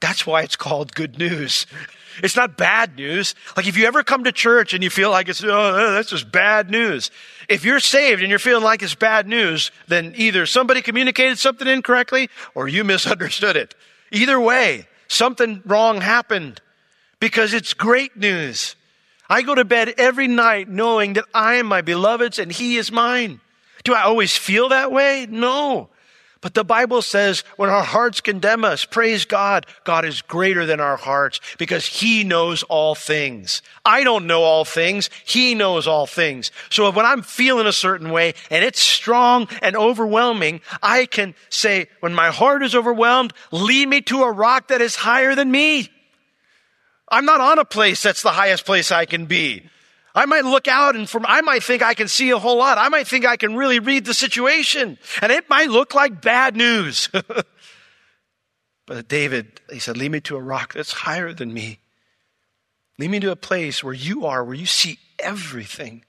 That's 0.00 0.26
why 0.26 0.42
it's 0.42 0.56
called 0.56 0.94
good 0.94 1.18
news. 1.18 1.66
It's 2.22 2.36
not 2.36 2.56
bad 2.56 2.96
news. 2.96 3.34
Like 3.56 3.66
if 3.66 3.76
you 3.76 3.86
ever 3.86 4.02
come 4.02 4.24
to 4.24 4.32
church 4.32 4.74
and 4.74 4.82
you 4.82 4.90
feel 4.90 5.10
like 5.10 5.28
it's, 5.28 5.42
oh, 5.42 5.48
uh, 5.48 5.90
that's 5.92 6.10
just 6.10 6.30
bad 6.30 6.68
news. 6.68 7.10
If 7.48 7.64
you're 7.64 7.80
saved 7.80 8.20
and 8.20 8.28
you're 8.28 8.38
feeling 8.38 8.64
like 8.64 8.82
it's 8.82 8.96
bad 8.96 9.26
news, 9.26 9.70
then 9.88 10.12
either 10.16 10.44
somebody 10.44 10.82
communicated 10.82 11.38
something 11.38 11.68
incorrectly 11.68 12.28
or 12.54 12.68
you 12.68 12.84
misunderstood 12.84 13.56
it. 13.56 13.74
Either 14.10 14.40
way, 14.40 14.88
something 15.08 15.62
wrong 15.64 16.00
happened 16.00 16.60
because 17.20 17.54
it's 17.54 17.74
great 17.74 18.16
news. 18.16 18.74
I 19.30 19.42
go 19.42 19.54
to 19.54 19.64
bed 19.64 19.94
every 19.96 20.26
night 20.26 20.68
knowing 20.68 21.12
that 21.12 21.24
I 21.32 21.54
am 21.54 21.66
my 21.66 21.80
beloved's 21.80 22.38
and 22.38 22.50
he 22.50 22.76
is 22.76 22.90
mine. 22.90 23.40
Do 23.84 23.94
I 23.94 24.02
always 24.02 24.36
feel 24.36 24.68
that 24.70 24.92
way? 24.92 25.26
No. 25.28 25.88
But 26.42 26.54
the 26.54 26.64
Bible 26.64 27.02
says 27.02 27.44
when 27.56 27.68
our 27.68 27.82
hearts 27.82 28.22
condemn 28.22 28.64
us, 28.64 28.86
praise 28.86 29.26
God, 29.26 29.66
God 29.84 30.06
is 30.06 30.22
greater 30.22 30.64
than 30.64 30.80
our 30.80 30.96
hearts 30.96 31.38
because 31.58 31.84
He 31.84 32.24
knows 32.24 32.62
all 32.62 32.94
things. 32.94 33.60
I 33.84 34.04
don't 34.04 34.26
know 34.26 34.42
all 34.42 34.64
things. 34.64 35.10
He 35.26 35.54
knows 35.54 35.86
all 35.86 36.06
things. 36.06 36.50
So 36.70 36.90
when 36.90 37.04
I'm 37.04 37.22
feeling 37.22 37.66
a 37.66 37.72
certain 37.72 38.10
way 38.10 38.34
and 38.50 38.64
it's 38.64 38.80
strong 38.80 39.48
and 39.60 39.76
overwhelming, 39.76 40.62
I 40.82 41.04
can 41.04 41.34
say, 41.50 41.88
when 42.00 42.14
my 42.14 42.30
heart 42.30 42.62
is 42.62 42.74
overwhelmed, 42.74 43.34
lead 43.50 43.88
me 43.88 44.00
to 44.02 44.22
a 44.22 44.32
rock 44.32 44.68
that 44.68 44.80
is 44.80 44.96
higher 44.96 45.34
than 45.34 45.50
me. 45.50 45.90
I'm 47.10 47.26
not 47.26 47.42
on 47.42 47.58
a 47.58 47.64
place 47.66 48.02
that's 48.02 48.22
the 48.22 48.30
highest 48.30 48.64
place 48.64 48.90
I 48.90 49.04
can 49.04 49.26
be. 49.26 49.68
I 50.14 50.26
might 50.26 50.44
look 50.44 50.66
out 50.66 50.96
and 50.96 51.08
from, 51.08 51.24
I 51.26 51.40
might 51.40 51.62
think 51.62 51.82
I 51.82 51.94
can 51.94 52.08
see 52.08 52.30
a 52.30 52.38
whole 52.38 52.56
lot. 52.56 52.78
I 52.78 52.88
might 52.88 53.06
think 53.06 53.24
I 53.24 53.36
can 53.36 53.54
really 53.56 53.78
read 53.78 54.04
the 54.04 54.14
situation 54.14 54.98
and 55.22 55.32
it 55.32 55.48
might 55.48 55.70
look 55.70 55.94
like 55.94 56.20
bad 56.20 56.56
news. 56.56 57.08
but 58.86 59.08
David, 59.08 59.60
he 59.72 59.78
said, 59.78 59.96
lead 59.96 60.10
me 60.10 60.20
to 60.22 60.36
a 60.36 60.40
rock 60.40 60.74
that's 60.74 60.92
higher 60.92 61.32
than 61.32 61.54
me. 61.54 61.78
Lead 62.98 63.10
me 63.10 63.20
to 63.20 63.30
a 63.30 63.36
place 63.36 63.84
where 63.84 63.94
you 63.94 64.26
are, 64.26 64.44
where 64.44 64.54
you 64.54 64.66
see 64.66 64.98
everything. 65.18 66.04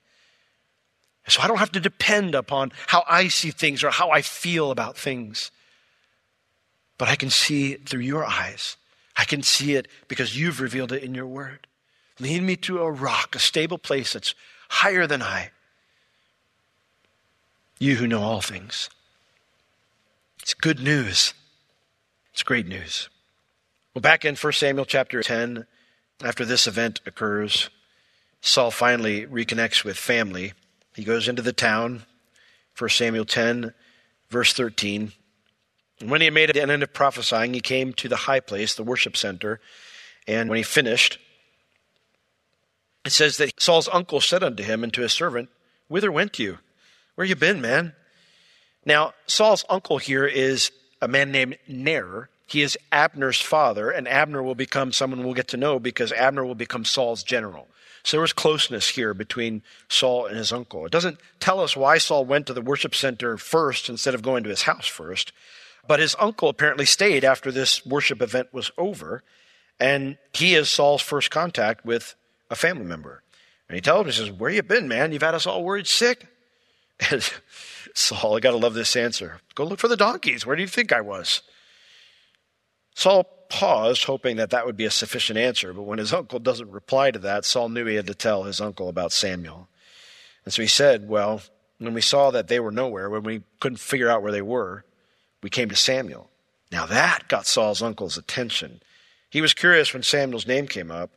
So 1.28 1.42
I 1.42 1.48
don't 1.48 1.58
have 1.58 1.72
to 1.74 1.80
depend 1.80 2.36
upon 2.36 2.72
how 2.88 3.04
I 3.08 3.28
see 3.28 3.52
things 3.52 3.84
or 3.84 3.92
how 3.92 4.10
I 4.10 4.22
feel 4.22 4.72
about 4.72 4.98
things. 4.98 5.52
But 6.98 7.08
I 7.08 7.16
can 7.16 7.30
see 7.30 7.74
it 7.74 7.88
through 7.88 8.02
your 8.02 8.26
eyes. 8.26 8.78
I 9.16 9.24
can 9.24 9.44
see 9.44 9.76
it 9.76 9.88
because 10.08 10.38
you've 10.38 10.60
revealed 10.60 10.92
it 10.92 11.04
in 11.04 11.14
your 11.14 11.28
word. 11.28 11.68
Lead 12.22 12.44
me 12.44 12.56
to 12.56 12.80
a 12.80 12.92
rock, 12.92 13.36
a 13.36 13.40
stable 13.40 13.80
place 13.80 14.14
that's 14.14 14.36
higher 14.70 15.08
than 15.08 15.24
I. 15.24 15.50
You 17.80 17.96
who 17.96 18.06
know 18.06 18.22
all 18.22 18.42
things. 18.42 18.92
It's 20.44 20.54
good 20.54 20.80
news. 20.80 21.34
It's 22.32 22.44
great 22.44 22.68
news. 22.68 23.10
Well, 23.96 24.04
back 24.04 24.24
in 24.24 24.36
1 24.36 24.54
Samuel 24.54 24.86
chapter 24.86 25.24
10, 25.24 25.66
after 26.24 26.46
this 26.46 26.68
event 26.68 27.02
occurs, 27.08 27.72
Saul 28.40 28.70
finally 28.70 29.26
reconnects 29.26 29.84
with 29.84 29.98
family. 29.98 30.54
He 30.96 31.04
goes 31.04 31.28
into 31.28 31.42
the 31.42 31.54
town, 31.54 32.04
1 32.78 32.90
Samuel 32.92 33.26
10, 33.26 33.74
verse 34.30 34.54
13. 34.54 35.12
And 36.00 36.12
when 36.12 36.22
he 36.22 36.26
had 36.26 36.36
made 36.36 36.56
an 36.56 36.70
end 36.70 36.84
of 36.84 36.94
prophesying, 36.94 37.56
he 37.56 37.62
came 37.62 37.94
to 37.94 38.08
the 38.08 38.16
high 38.16 38.42
place, 38.42 38.76
the 38.76 38.84
worship 38.84 39.18
center. 39.18 39.60
And 40.28 40.50
when 40.50 40.58
he 40.58 40.64
finished, 40.64 41.18
it 43.06 43.12
says 43.12 43.38
that 43.38 43.60
Saul's 43.60 43.90
uncle 43.92 44.22
said 44.22 44.44
unto 44.44 44.64
him 44.64 44.84
and 44.84 44.94
to 44.94 45.02
his 45.02 45.14
servant, 45.14 45.50
Whither 45.88 46.12
went 46.12 46.40
you? 46.40 46.60
Where 47.16 47.28
you 47.28 47.36
been, 47.36 47.62
man? 47.62 47.94
Now, 48.86 49.14
Saul's 49.28 49.66
uncle 49.70 49.98
here 49.98 50.26
is 50.26 50.72
a 51.02 51.08
man 51.08 51.32
named 51.32 51.58
Ner. 51.68 52.30
He 52.48 52.62
is 52.62 52.78
Abner's 52.92 53.40
father, 53.40 53.90
and 53.90 54.08
Abner 54.08 54.44
will 54.44 54.56
become 54.56 54.92
someone 54.92 55.24
we'll 55.24 55.34
get 55.34 55.48
to 55.50 55.58
know 55.58 55.80
because 55.80 56.12
Abner 56.12 56.46
will 56.46 56.56
become 56.56 56.86
Saul's 56.86 57.24
general. 57.24 57.68
So 58.04 58.18
there 58.18 58.22
was 58.22 58.34
closeness 58.34 58.90
here 58.90 59.14
between 59.14 59.62
Saul 59.88 60.26
and 60.26 60.38
his 60.38 60.52
uncle. 60.52 60.86
It 60.86 60.92
doesn't 60.92 61.20
tell 61.40 61.60
us 61.60 61.76
why 61.78 61.98
Saul 61.98 62.26
went 62.26 62.48
to 62.48 62.54
the 62.54 62.62
worship 62.62 62.96
center 62.96 63.38
first 63.38 63.90
instead 63.90 64.16
of 64.16 64.24
going 64.24 64.44
to 64.44 64.50
his 64.50 64.64
house 64.64 64.88
first, 64.88 65.32
but 65.88 66.00
his 66.00 66.16
uncle 66.20 66.50
apparently 66.50 66.86
stayed 66.86 67.24
after 67.24 67.52
this 67.52 67.86
worship 67.86 68.22
event 68.22 68.54
was 68.54 68.72
over, 68.78 69.24
and 69.80 70.18
he 70.34 70.56
is 70.56 70.70
Saul's 70.70 71.02
first 71.02 71.32
contact 71.32 71.86
with 71.86 72.16
a 72.52 72.56
family 72.56 72.86
member. 72.86 73.24
And 73.68 73.76
he 73.76 73.82
tells 73.82 74.02
him, 74.02 74.06
he 74.08 74.12
says, 74.12 74.32
Where 74.32 74.52
you 74.52 74.62
been, 74.62 74.88
man? 74.88 75.12
You've 75.12 75.24
had 75.24 75.34
us 75.34 75.48
all 75.48 75.64
worried 75.64 75.88
sick. 75.88 76.28
And 77.10 77.28
Saul, 77.96 78.38
I 78.38 78.40
got 78.40 78.52
to 78.52 78.58
love 78.58 78.76
this 78.76 78.96
answer. 78.96 79.40
Go 79.56 79.64
look 79.64 79.80
for 79.80 79.88
the 79.88 79.98
donkeys. 79.98 80.46
Where 80.46 80.56
do 80.56 80.62
you 80.62 80.68
think 80.68 80.94
I 80.94 81.02
was? 81.02 81.42
Saul 82.94 83.24
paused, 83.50 84.04
hoping 84.04 84.38
that 84.38 84.52
that 84.52 84.68
would 84.68 84.78
be 84.78 84.86
a 84.86 84.92
sufficient 84.92 85.40
answer. 85.40 85.74
But 85.74 85.82
when 85.84 85.98
his 85.98 86.14
uncle 86.14 86.38
doesn't 86.38 86.70
reply 86.70 87.10
to 87.10 87.18
that, 87.20 87.44
Saul 87.44 87.70
knew 87.70 87.88
he 87.88 87.96
had 87.96 88.06
to 88.06 88.14
tell 88.14 88.44
his 88.44 88.62
uncle 88.62 88.88
about 88.88 89.12
Samuel. 89.12 89.68
And 90.46 90.54
so 90.54 90.62
he 90.62 90.68
said, 90.68 91.10
Well, 91.10 91.42
when 91.80 91.96
we 91.96 92.02
saw 92.02 92.30
that 92.30 92.50
they 92.50 92.60
were 92.60 92.72
nowhere, 92.72 93.10
when 93.10 93.24
we 93.24 93.42
couldn't 93.60 93.78
figure 93.78 94.10
out 94.10 94.22
where 94.22 94.32
they 94.32 94.44
were, 94.44 94.86
we 95.42 95.50
came 95.50 95.70
to 95.70 95.76
Samuel. 95.76 96.30
Now 96.72 96.86
that 96.86 97.28
got 97.28 97.48
Saul's 97.48 97.82
uncle's 97.82 98.18
attention. 98.18 98.82
He 99.30 99.42
was 99.42 99.56
curious 99.56 99.92
when 99.92 100.04
Samuel's 100.04 100.46
name 100.46 100.68
came 100.68 100.92
up. 100.92 101.10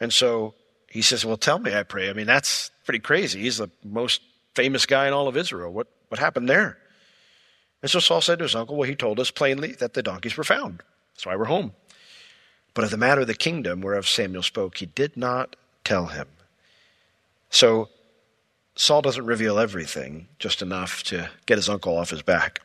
And 0.00 0.12
so 0.12 0.54
he 0.90 1.00
says, 1.00 1.24
Well, 1.24 1.38
tell 1.38 1.58
me, 1.58 1.74
I 1.74 1.84
pray. 1.84 2.10
I 2.10 2.12
mean, 2.12 2.26
that's 2.26 2.70
pretty 2.84 2.98
crazy. 2.98 3.40
He's 3.40 3.56
the 3.56 3.70
most 3.82 4.20
famous 4.54 4.84
guy 4.84 5.06
in 5.06 5.14
all 5.14 5.28
of 5.28 5.36
Israel. 5.36 5.72
What, 5.72 5.86
what 6.08 6.18
happened 6.18 6.48
there? 6.48 6.76
And 7.80 7.90
so 7.90 8.00
Saul 8.00 8.20
said 8.20 8.40
to 8.40 8.44
his 8.44 8.54
uncle, 8.54 8.76
Well, 8.76 8.88
he 8.88 8.96
told 8.96 9.18
us 9.18 9.30
plainly 9.30 9.72
that 9.72 9.94
the 9.94 10.02
donkeys 10.02 10.36
were 10.36 10.44
found. 10.44 10.82
That's 11.14 11.24
why 11.24 11.36
we're 11.36 11.46
home. 11.46 11.72
But 12.74 12.84
of 12.84 12.90
the 12.90 12.96
matter 12.96 13.22
of 13.22 13.26
the 13.26 13.34
kingdom 13.34 13.80
whereof 13.80 14.08
Samuel 14.08 14.42
spoke, 14.42 14.76
he 14.76 14.86
did 14.86 15.16
not 15.16 15.56
tell 15.84 16.06
him. 16.06 16.28
So 17.50 17.88
Saul 18.76 19.02
doesn't 19.02 19.26
reveal 19.26 19.58
everything, 19.58 20.28
just 20.38 20.62
enough 20.62 21.02
to 21.04 21.30
get 21.46 21.58
his 21.58 21.68
uncle 21.68 21.96
off 21.96 22.10
his 22.10 22.22
back. 22.22 22.60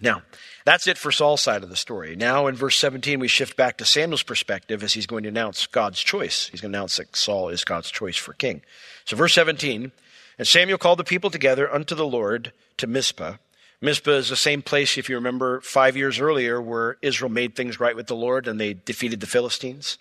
Now, 0.00 0.22
that's 0.66 0.86
it 0.86 0.98
for 0.98 1.10
Saul's 1.10 1.40
side 1.40 1.62
of 1.62 1.70
the 1.70 1.76
story. 1.76 2.16
Now, 2.16 2.48
in 2.48 2.54
verse 2.54 2.76
17, 2.76 3.18
we 3.18 3.28
shift 3.28 3.56
back 3.56 3.78
to 3.78 3.86
Samuel's 3.86 4.22
perspective 4.22 4.82
as 4.82 4.92
he's 4.92 5.06
going 5.06 5.22
to 5.22 5.30
announce 5.30 5.66
God's 5.66 6.00
choice. 6.00 6.48
He's 6.48 6.60
going 6.60 6.72
to 6.72 6.78
announce 6.78 6.98
that 6.98 7.16
Saul 7.16 7.48
is 7.48 7.64
God's 7.64 7.90
choice 7.90 8.16
for 8.16 8.34
king. 8.34 8.62
So, 9.06 9.16
verse 9.16 9.32
17, 9.34 9.92
and 10.38 10.46
Samuel 10.46 10.78
called 10.78 10.98
the 10.98 11.04
people 11.04 11.30
together 11.30 11.72
unto 11.72 11.94
the 11.94 12.06
Lord 12.06 12.52
to 12.76 12.86
Mizpah. 12.86 13.36
Mizpah 13.80 14.10
is 14.12 14.28
the 14.28 14.36
same 14.36 14.62
place, 14.62 14.98
if 14.98 15.08
you 15.08 15.16
remember, 15.16 15.60
five 15.60 15.96
years 15.96 16.18
earlier, 16.18 16.60
where 16.60 16.96
Israel 17.02 17.30
made 17.30 17.54
things 17.54 17.80
right 17.80 17.96
with 17.96 18.06
the 18.06 18.16
Lord 18.16 18.46
and 18.48 18.60
they 18.60 18.74
defeated 18.74 19.20
the 19.20 19.26
Philistines. 19.26 19.98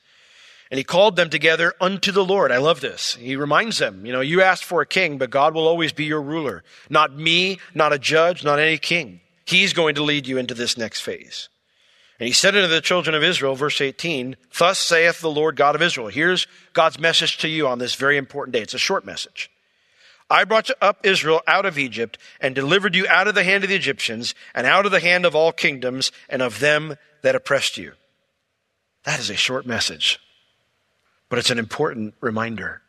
And 0.71 0.77
he 0.77 0.83
called 0.83 1.15
them 1.15 1.29
together 1.29 1.73
unto 1.79 2.11
the 2.11 2.25
Lord. 2.25 2.51
I 2.51 2.57
love 2.57 2.81
this. 2.81 3.15
He 3.15 3.35
reminds 3.35 3.77
them, 3.77 4.05
you 4.05 4.11
know, 4.11 4.21
you 4.21 4.41
asked 4.41 4.65
for 4.65 4.81
a 4.81 4.85
king, 4.85 5.17
but 5.17 5.29
God 5.29 5.53
will 5.53 5.67
always 5.67 5.93
be 5.93 6.05
your 6.05 6.21
ruler. 6.21 6.63
Not 6.89 7.15
me, 7.15 7.59
not 7.73 7.93
a 7.93 7.99
judge, 7.99 8.43
not 8.43 8.59
any 8.59 8.77
king. 8.77 9.21
He's 9.45 9.73
going 9.73 9.95
to 9.95 10.03
lead 10.03 10.27
you 10.27 10.37
into 10.37 10.53
this 10.53 10.77
next 10.77 11.01
phase. 11.01 11.49
And 12.19 12.27
he 12.27 12.33
said 12.33 12.55
unto 12.55 12.67
the 12.67 12.81
children 12.81 13.15
of 13.15 13.23
Israel, 13.23 13.55
verse 13.55 13.81
18, 13.81 14.37
Thus 14.57 14.79
saith 14.79 15.19
the 15.19 15.29
Lord 15.29 15.55
God 15.55 15.75
of 15.75 15.81
Israel. 15.81 16.07
Here's 16.07 16.47
God's 16.73 16.99
message 16.99 17.37
to 17.39 17.47
you 17.47 17.67
on 17.67 17.77
this 17.77 17.95
very 17.95 18.17
important 18.17 18.53
day. 18.53 18.61
It's 18.61 18.73
a 18.73 18.79
short 18.79 19.05
message. 19.05 19.51
I 20.29 20.43
brought 20.45 20.71
up 20.81 21.05
Israel 21.05 21.41
out 21.45 21.65
of 21.65 21.77
Egypt 21.77 22.17
and 22.41 22.55
delivered 22.55 22.95
you 22.95 23.05
out 23.07 23.27
of 23.27 23.35
the 23.35 23.43
hand 23.43 23.63
of 23.63 23.69
the 23.69 23.75
Egyptians 23.75 24.33
and 24.55 24.65
out 24.65 24.85
of 24.85 24.91
the 24.91 24.99
hand 24.99 25.25
of 25.25 25.35
all 25.35 25.51
kingdoms 25.51 26.11
and 26.29 26.41
of 26.41 26.59
them 26.59 26.95
that 27.21 27.35
oppressed 27.35 27.77
you. 27.77 27.93
That 29.03 29.19
is 29.19 29.29
a 29.29 29.35
short 29.35 29.67
message, 29.67 30.19
but 31.29 31.37
it's 31.37 31.51
an 31.51 31.59
important 31.59 32.15
reminder. 32.21 32.81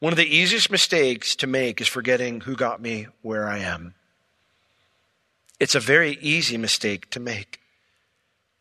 One 0.00 0.12
of 0.12 0.18
the 0.18 0.36
easiest 0.36 0.70
mistakes 0.70 1.34
to 1.36 1.46
make 1.46 1.80
is 1.80 1.88
forgetting 1.88 2.42
who 2.42 2.54
got 2.56 2.82
me 2.82 3.06
where 3.22 3.48
I 3.48 3.58
am. 3.58 3.94
It's 5.58 5.74
a 5.74 5.80
very 5.80 6.18
easy 6.20 6.56
mistake 6.56 7.10
to 7.10 7.20
make. 7.20 7.60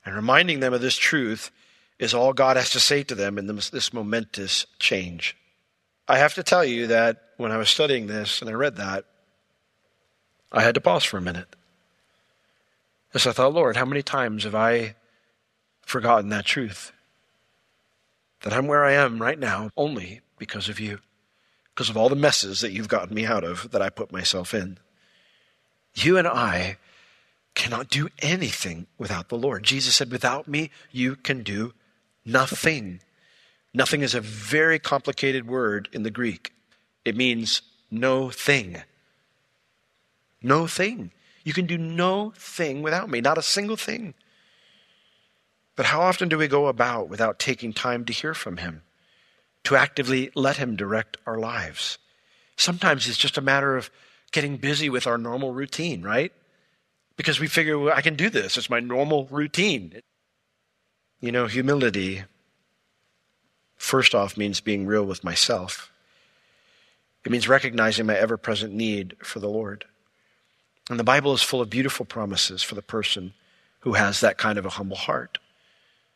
And 0.06 0.16
reminding 0.16 0.60
them 0.60 0.74
of 0.74 0.82
this 0.82 0.98
truth 0.98 1.52
is 2.00 2.14
all 2.14 2.34
God 2.34 2.58
has 2.58 2.70
to 2.72 2.80
say 2.80 3.04
to 3.04 3.16
them 3.16 3.38
in 3.38 3.48
this, 3.48 3.94
momentous 3.94 4.66
change. 4.80 5.36
I 6.08 6.18
have 6.18 6.34
to 6.36 6.44
tell 6.44 6.64
you 6.64 6.88
that 6.88 7.22
when 7.38 7.52
I 7.52 7.58
was 7.58 7.70
studying 7.70 8.08
this 8.08 8.42
and 8.42 8.50
I 8.50 8.54
read 8.54 8.76
that, 8.76 9.06
I 10.52 10.62
had 10.62 10.76
to 10.76 10.82
pause 10.82 11.04
for 11.04 11.18
a 11.18 11.22
minute. 11.22 11.56
As 13.14 13.26
I 13.26 13.32
thought, 13.32 13.54
Lord, 13.54 13.78
how 13.78 13.86
many 13.86 14.04
times 14.04 14.44
have 14.44 14.56
I 14.56 14.96
forgotten 15.82 16.30
that 16.30 16.46
truth? 16.46 16.92
That 18.42 18.54
I'm 18.54 18.68
where 18.68 18.86
I 18.86 18.94
am 18.94 19.22
right 19.22 19.40
now 19.40 19.72
only 19.76 20.22
because 20.38 20.70
of 20.70 20.80
you. 20.80 21.00
because 21.76 21.90
of 21.90 21.98
all 21.98 22.08
the 22.08 22.16
messes 22.16 22.62
that 22.62 22.72
you've 22.72 22.88
gotten 22.88 23.14
me 23.14 23.26
out 23.26 23.44
of 23.44 23.70
that 23.72 23.82
I 23.82 23.90
put 23.90 24.12
myself 24.12 24.54
in. 24.54 24.80
You 25.96 26.18
and 26.18 26.28
I 26.28 26.78
cannot 27.56 27.90
do 27.90 28.10
anything 28.20 28.86
without 28.98 29.30
the 29.30 29.38
Lord. 29.38 29.64
Jesus 29.64 29.96
said, 29.96 30.12
Without 30.12 30.48
me, 30.48 30.70
you 30.92 31.16
can 31.16 31.42
do 31.42 31.74
nothing. 32.26 33.00
Nothing 33.74 34.02
is 34.02 34.14
a 34.14 34.22
very 34.22 34.78
complicated 34.78 35.48
word 35.48 35.90
in 35.92 36.04
the 36.04 36.12
Greek. 36.12 36.54
It 37.06 37.16
means 37.16 37.62
no 37.90 38.30
thing. 38.30 38.84
No 40.42 40.68
thing. 40.68 41.12
You 41.44 41.54
can 41.54 41.66
do 41.66 41.78
no 41.78 42.34
thing 42.36 42.82
without 42.82 43.10
me, 43.10 43.22
not 43.22 43.38
a 43.38 43.44
single 43.44 43.78
thing. 43.78 44.14
But 45.76 45.88
how 45.88 46.02
often 46.02 46.30
do 46.30 46.38
we 46.38 46.48
go 46.48 46.68
about 46.68 47.10
without 47.10 47.40
taking 47.40 47.74
time 47.74 48.06
to 48.06 48.14
hear 48.14 48.34
from 48.34 48.58
Him, 48.58 48.82
to 49.64 49.76
actively 49.76 50.32
let 50.36 50.58
Him 50.58 50.76
direct 50.76 51.18
our 51.26 51.38
lives? 51.38 51.98
Sometimes 52.58 53.08
it's 53.08 53.18
just 53.18 53.38
a 53.38 53.42
matter 53.42 53.76
of 53.76 53.90
getting 54.36 54.58
busy 54.58 54.90
with 54.90 55.08
our 55.08 55.18
normal 55.18 55.54
routine, 55.54 56.02
right? 56.02 56.34
Because 57.16 57.40
we 57.40 57.48
figure, 57.48 57.80
well, 57.80 57.96
I 57.96 58.02
can 58.02 58.16
do 58.16 58.30
this. 58.30 58.58
It's 58.58 58.70
my 58.70 58.82
normal 58.82 59.28
routine. 59.32 60.02
You 61.22 61.32
know, 61.32 61.48
humility, 61.48 62.24
first 63.78 64.14
off, 64.14 64.36
means 64.36 64.60
being 64.60 64.86
real 64.86 65.06
with 65.06 65.24
myself. 65.24 65.90
It 67.24 67.32
means 67.32 67.48
recognizing 67.48 68.06
my 68.06 68.18
ever 68.18 68.36
present 68.36 68.74
need 68.74 69.16
for 69.24 69.40
the 69.40 69.48
Lord. 69.48 69.86
And 70.90 71.00
the 71.00 71.06
Bible 71.06 71.34
is 71.34 71.42
full 71.42 71.62
of 71.62 71.70
beautiful 71.70 72.06
promises 72.06 72.62
for 72.62 72.76
the 72.76 72.82
person 72.82 73.34
who 73.80 73.94
has 73.94 74.20
that 74.20 74.38
kind 74.38 74.58
of 74.60 74.66
a 74.66 74.72
humble 74.72 74.98
heart. 74.98 75.38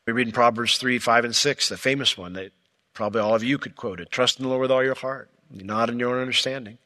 We 0.05 0.11
read 0.11 0.27
in 0.27 0.33
Proverbs 0.33 0.77
3, 0.77 0.99
5, 0.99 1.23
and 1.23 1.35
6, 1.35 1.69
the 1.69 1.77
famous 1.77 2.17
one 2.17 2.33
that 2.33 2.51
probably 2.93 3.21
all 3.21 3.33
of 3.33 3.45
you 3.45 3.57
could 3.57 3.77
quote 3.77 4.01
it 4.01 4.11
Trust 4.11 4.39
in 4.39 4.43
the 4.43 4.49
Lord 4.49 4.61
with 4.61 4.71
all 4.71 4.83
your 4.83 4.95
heart, 4.95 5.29
not 5.49 5.89
in 5.89 5.99
your 5.99 6.15
own 6.15 6.21
understanding, 6.21 6.79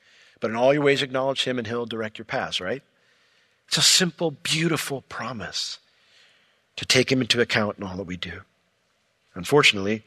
but 0.43 0.51
in 0.51 0.57
all 0.57 0.73
your 0.73 0.83
ways 0.83 1.01
acknowledge 1.01 1.45
Him 1.45 1.57
and 1.57 1.65
He'll 1.65 1.85
direct 1.85 2.17
your 2.17 2.25
paths, 2.25 2.59
right? 2.59 2.83
It's 3.69 3.77
a 3.77 3.81
simple, 3.81 4.31
beautiful 4.31 4.99
promise 5.03 5.79
to 6.75 6.85
take 6.85 7.09
Him 7.09 7.21
into 7.21 7.39
account 7.39 7.77
in 7.77 7.85
all 7.85 7.95
that 7.95 8.03
we 8.03 8.17
do. 8.17 8.41
Unfortunately, 9.35 10.03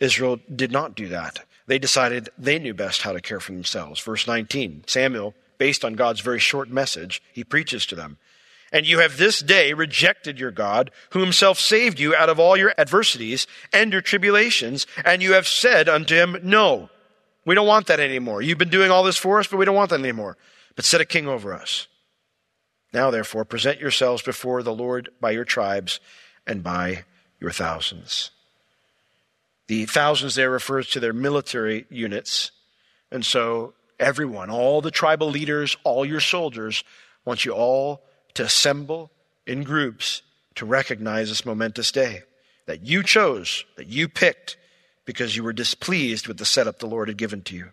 Israel 0.00 0.40
did 0.56 0.72
not 0.72 0.94
do 0.94 1.08
that. 1.08 1.44
They 1.66 1.78
decided 1.78 2.30
they 2.38 2.58
knew 2.58 2.72
best 2.72 3.02
how 3.02 3.12
to 3.12 3.20
care 3.20 3.40
for 3.40 3.52
themselves. 3.52 4.00
Verse 4.00 4.26
19 4.26 4.84
Samuel, 4.86 5.34
based 5.58 5.84
on 5.84 5.96
God's 5.96 6.20
very 6.20 6.40
short 6.40 6.70
message, 6.70 7.22
he 7.30 7.44
preaches 7.44 7.84
to 7.84 7.94
them. 7.94 8.16
And 8.72 8.88
you 8.88 9.00
have 9.00 9.18
this 9.18 9.40
day 9.40 9.74
rejected 9.74 10.40
your 10.40 10.50
God, 10.50 10.90
who 11.10 11.20
himself 11.20 11.58
saved 11.60 12.00
you 12.00 12.16
out 12.16 12.30
of 12.30 12.40
all 12.40 12.56
your 12.56 12.72
adversities 12.78 13.46
and 13.70 13.92
your 13.92 14.00
tribulations, 14.00 14.86
and 15.04 15.22
you 15.22 15.34
have 15.34 15.46
said 15.46 15.90
unto 15.90 16.14
him, 16.14 16.38
No, 16.42 16.88
we 17.44 17.54
don't 17.54 17.66
want 17.66 17.86
that 17.88 18.00
anymore. 18.00 18.42
You've 18.42 18.58
been 18.58 18.70
doing 18.70 18.90
all 18.90 19.04
this 19.04 19.16
for 19.16 19.38
us, 19.38 19.46
but 19.46 19.56
we 19.56 19.64
don't 19.64 19.74
want 19.74 19.90
that 19.90 20.00
anymore. 20.00 20.36
But 20.76 20.84
set 20.84 21.00
a 21.00 21.04
king 21.04 21.28
over 21.28 21.52
us. 21.52 21.88
Now, 22.92 23.10
therefore, 23.10 23.44
present 23.44 23.80
yourselves 23.80 24.22
before 24.22 24.62
the 24.62 24.74
Lord 24.74 25.10
by 25.20 25.32
your 25.32 25.44
tribes 25.44 26.00
and 26.46 26.62
by 26.62 27.04
your 27.40 27.50
thousands. 27.50 28.30
The 29.66 29.86
thousands 29.86 30.34
there 30.34 30.50
refers 30.50 30.88
to 30.90 31.00
their 31.00 31.12
military 31.12 31.86
units. 31.90 32.52
And 33.10 33.24
so 33.24 33.74
everyone, 33.98 34.50
all 34.50 34.80
the 34.80 34.90
tribal 34.90 35.28
leaders, 35.28 35.76
all 35.84 36.04
your 36.04 36.20
soldiers, 36.20 36.84
want 37.24 37.44
you 37.44 37.52
all 37.52 38.02
to 38.34 38.44
assemble 38.44 39.10
in 39.46 39.62
groups 39.62 40.22
to 40.56 40.66
recognize 40.66 41.28
this 41.28 41.46
momentous 41.46 41.90
day 41.90 42.22
that 42.66 42.86
you 42.86 43.02
chose, 43.02 43.64
that 43.76 43.88
you 43.88 44.08
picked, 44.08 44.56
because 45.04 45.36
you 45.36 45.42
were 45.42 45.52
displeased 45.52 46.26
with 46.26 46.38
the 46.38 46.44
setup 46.44 46.78
the 46.78 46.86
Lord 46.86 47.08
had 47.08 47.16
given 47.16 47.42
to 47.42 47.56
you. 47.56 47.70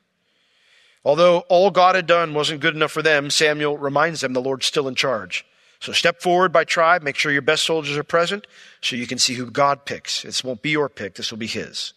Although 1.03 1.39
all 1.49 1.71
God 1.71 1.95
had 1.95 2.05
done 2.05 2.33
wasn't 2.33 2.61
good 2.61 2.75
enough 2.75 2.91
for 2.91 3.01
them, 3.01 3.29
Samuel 3.29 3.77
reminds 3.77 4.21
them 4.21 4.33
the 4.33 4.41
Lord's 4.41 4.67
still 4.67 4.87
in 4.87 4.95
charge. 4.95 5.45
So 5.79 5.93
step 5.93 6.21
forward 6.21 6.53
by 6.53 6.63
tribe, 6.63 7.01
make 7.01 7.15
sure 7.15 7.31
your 7.31 7.41
best 7.41 7.63
soldiers 7.63 7.97
are 7.97 8.03
present 8.03 8.45
so 8.81 8.95
you 8.95 9.07
can 9.07 9.17
see 9.17 9.33
who 9.33 9.49
God 9.49 9.85
picks. 9.85 10.21
This 10.21 10.43
won't 10.43 10.61
be 10.61 10.69
your 10.69 10.89
pick, 10.89 11.15
this 11.15 11.31
will 11.31 11.39
be 11.39 11.47
his. 11.47 11.93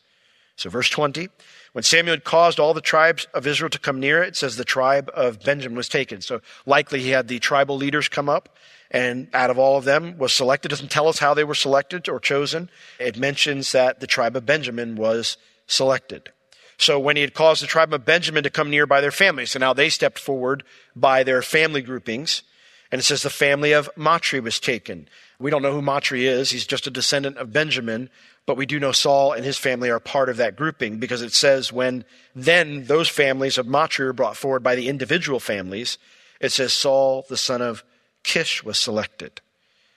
So 0.56 0.70
verse 0.70 0.88
20, 0.88 1.28
when 1.74 1.82
Samuel 1.82 2.14
had 2.14 2.22
caused 2.22 2.60
all 2.60 2.72
the 2.72 2.80
tribes 2.80 3.26
of 3.34 3.48
Israel 3.48 3.68
to 3.70 3.80
come 3.80 3.98
near, 3.98 4.22
it 4.22 4.36
says 4.36 4.54
the 4.54 4.64
tribe 4.64 5.10
of 5.12 5.40
Benjamin 5.40 5.76
was 5.76 5.88
taken. 5.88 6.20
So 6.20 6.40
likely 6.64 7.00
he 7.00 7.10
had 7.10 7.26
the 7.26 7.40
tribal 7.40 7.76
leaders 7.76 8.08
come 8.08 8.28
up 8.28 8.56
and 8.92 9.26
out 9.34 9.50
of 9.50 9.58
all 9.58 9.76
of 9.76 9.84
them 9.84 10.16
was 10.16 10.32
selected. 10.32 10.70
It 10.70 10.76
doesn't 10.76 10.92
tell 10.92 11.08
us 11.08 11.18
how 11.18 11.34
they 11.34 11.42
were 11.42 11.52
selected 11.56 12.08
or 12.08 12.20
chosen. 12.20 12.70
It 13.00 13.18
mentions 13.18 13.72
that 13.72 13.98
the 13.98 14.06
tribe 14.06 14.36
of 14.36 14.46
Benjamin 14.46 14.94
was 14.94 15.36
selected. 15.66 16.30
So 16.78 17.00
when 17.00 17.16
he 17.16 17.22
had 17.22 17.34
caused 17.34 17.60
the 17.60 17.66
tribe 17.66 17.92
of 17.92 18.04
Benjamin 18.04 18.44
to 18.44 18.50
come 18.50 18.70
near 18.70 18.86
by 18.86 19.00
their 19.00 19.10
families, 19.10 19.50
so 19.50 19.58
now 19.58 19.72
they 19.72 19.88
stepped 19.88 20.20
forward 20.20 20.62
by 20.94 21.24
their 21.24 21.42
family 21.42 21.82
groupings. 21.82 22.44
And 22.92 23.00
it 23.00 23.04
says 23.04 23.24
the 23.24 23.30
family 23.30 23.72
of 23.72 23.90
Matri 23.96 24.38
was 24.38 24.60
taken. 24.60 25.08
We 25.40 25.50
don't 25.50 25.62
know 25.62 25.72
who 25.72 25.82
Matri 25.82 26.28
is. 26.28 26.52
He's 26.52 26.66
just 26.66 26.86
a 26.86 26.90
descendant 26.92 27.36
of 27.38 27.52
Benjamin, 27.52 28.10
but 28.46 28.56
we 28.56 28.66
do 28.66 28.78
know 28.78 28.92
Saul 28.92 29.32
and 29.32 29.44
his 29.44 29.56
family 29.56 29.90
are 29.90 30.00
part 30.00 30.28
of 30.28 30.36
that 30.36 30.56
grouping 30.56 30.98
because 30.98 31.22
it 31.22 31.32
says 31.32 31.72
when 31.72 32.04
then 32.34 32.84
those 32.84 33.08
families 33.08 33.56
of 33.56 33.66
were 33.66 34.12
brought 34.12 34.36
forward 34.36 34.62
by 34.62 34.74
the 34.74 34.88
individual 34.88 35.40
families, 35.40 35.98
it 36.40 36.52
says 36.52 36.72
Saul, 36.72 37.24
the 37.28 37.36
son 37.36 37.62
of 37.62 37.84
Kish, 38.22 38.62
was 38.62 38.78
selected. 38.78 39.40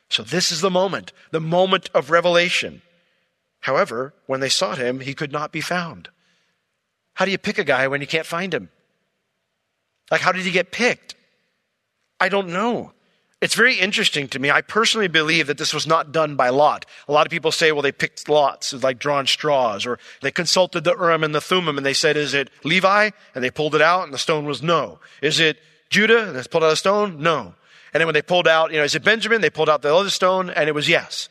So 0.09 0.23
this 0.23 0.51
is 0.51 0.61
the 0.61 0.69
moment, 0.69 1.11
the 1.31 1.41
moment 1.41 1.89
of 1.93 2.09
revelation. 2.09 2.81
However, 3.61 4.13
when 4.27 4.39
they 4.39 4.49
sought 4.49 4.77
him, 4.77 5.01
he 5.01 5.13
could 5.13 5.31
not 5.31 5.51
be 5.51 5.61
found. 5.61 6.09
How 7.15 7.25
do 7.25 7.31
you 7.31 7.37
pick 7.37 7.57
a 7.57 7.63
guy 7.65 7.87
when 7.87 7.99
you 7.99 8.07
can't 8.07 8.25
find 8.25 8.53
him? 8.53 8.69
Like, 10.09 10.21
how 10.21 10.31
did 10.31 10.43
he 10.43 10.51
get 10.51 10.71
picked? 10.71 11.15
I 12.19 12.29
don't 12.29 12.49
know. 12.49 12.93
It's 13.39 13.53
very 13.53 13.75
interesting 13.75 14.27
to 14.29 14.39
me. 14.39 14.49
I 14.49 14.61
personally 14.61 15.07
believe 15.07 15.45
that 15.45 15.59
this 15.59 15.71
was 15.71 15.85
not 15.85 16.11
done 16.11 16.35
by 16.35 16.49
lot. 16.49 16.87
A 17.07 17.11
lot 17.11 17.27
of 17.27 17.31
people 17.31 17.51
say, 17.51 17.71
well, 17.71 17.83
they 17.83 17.91
picked 17.91 18.27
lots, 18.27 18.73
like 18.73 18.97
drawn 18.97 19.27
straws, 19.27 19.85
or 19.85 19.99
they 20.21 20.31
consulted 20.31 20.83
the 20.83 20.95
Urim 20.95 21.23
and 21.23 21.35
the 21.35 21.41
Thummim 21.41 21.77
and 21.77 21.85
they 21.85 21.93
said, 21.93 22.17
is 22.17 22.33
it 22.33 22.49
Levi? 22.63 23.11
And 23.35 23.43
they 23.43 23.51
pulled 23.51 23.75
it 23.75 23.81
out 23.81 24.05
and 24.05 24.13
the 24.13 24.17
stone 24.17 24.45
was 24.45 24.63
no. 24.63 24.99
Is 25.21 25.39
it 25.39 25.59
Judah? 25.91 26.27
And 26.27 26.35
they 26.35 26.43
pulled 26.49 26.63
out 26.63 26.73
a 26.73 26.75
stone? 26.75 27.21
No. 27.21 27.53
And 27.93 28.01
then 28.01 28.07
when 28.07 28.15
they 28.15 28.23
pulled 28.23 28.47
out, 28.47 28.71
you 28.71 28.77
know, 28.77 28.83
is 28.83 28.95
it 28.95 29.03
Benjamin? 29.03 29.41
They 29.41 29.51
pulled 29.51 29.69
out 29.69 29.83
the 29.83 29.93
other 29.93 30.09
stone 30.09 30.49
and 30.49 30.67
it 30.67 30.73
was 30.73 30.89
yes. 30.89 31.29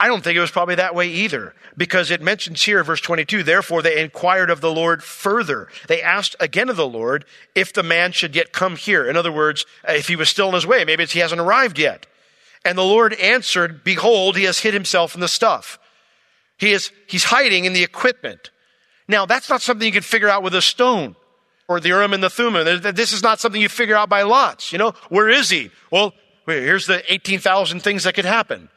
I 0.00 0.08
don't 0.08 0.24
think 0.24 0.36
it 0.36 0.40
was 0.40 0.50
probably 0.50 0.76
that 0.76 0.94
way 0.94 1.08
either, 1.08 1.54
because 1.76 2.10
it 2.10 2.22
mentions 2.22 2.62
here, 2.62 2.82
verse 2.82 3.02
22, 3.02 3.42
therefore 3.42 3.82
they 3.82 4.02
inquired 4.02 4.48
of 4.48 4.62
the 4.62 4.72
Lord 4.72 5.04
further. 5.04 5.68
They 5.88 6.00
asked 6.00 6.34
again 6.40 6.70
of 6.70 6.76
the 6.76 6.88
Lord 6.88 7.26
if 7.54 7.74
the 7.74 7.82
man 7.82 8.12
should 8.12 8.34
yet 8.34 8.50
come 8.52 8.76
here. 8.76 9.06
In 9.06 9.14
other 9.14 9.30
words, 9.30 9.66
if 9.86 10.08
he 10.08 10.16
was 10.16 10.30
still 10.30 10.48
on 10.48 10.54
his 10.54 10.66
way, 10.66 10.86
maybe 10.86 11.04
he 11.04 11.18
hasn't 11.18 11.40
arrived 11.40 11.78
yet. 11.78 12.06
And 12.64 12.78
the 12.78 12.82
Lord 12.82 13.12
answered, 13.14 13.84
behold, 13.84 14.38
he 14.38 14.44
has 14.44 14.60
hid 14.60 14.72
himself 14.72 15.14
in 15.14 15.20
the 15.20 15.28
stuff. 15.28 15.78
He 16.56 16.72
is, 16.72 16.90
he's 17.06 17.24
hiding 17.24 17.66
in 17.66 17.74
the 17.74 17.84
equipment. 17.84 18.50
Now, 19.06 19.26
that's 19.26 19.50
not 19.50 19.60
something 19.60 19.84
you 19.84 19.92
can 19.92 20.02
figure 20.02 20.30
out 20.30 20.42
with 20.42 20.54
a 20.54 20.62
stone 20.62 21.14
or 21.68 21.78
the 21.78 21.88
Urim 21.88 22.14
and 22.14 22.22
the 22.22 22.30
Thummim. 22.30 22.64
This 22.94 23.12
is 23.12 23.22
not 23.22 23.38
something 23.38 23.60
you 23.60 23.68
figure 23.68 23.96
out 23.96 24.08
by 24.08 24.22
lots. 24.22 24.72
You 24.72 24.78
know, 24.78 24.94
where 25.10 25.28
is 25.28 25.50
he? 25.50 25.70
Well, 25.90 26.14
here's 26.46 26.86
the 26.86 27.02
18,000 27.12 27.80
things 27.80 28.04
that 28.04 28.14
could 28.14 28.24
happen. 28.24 28.70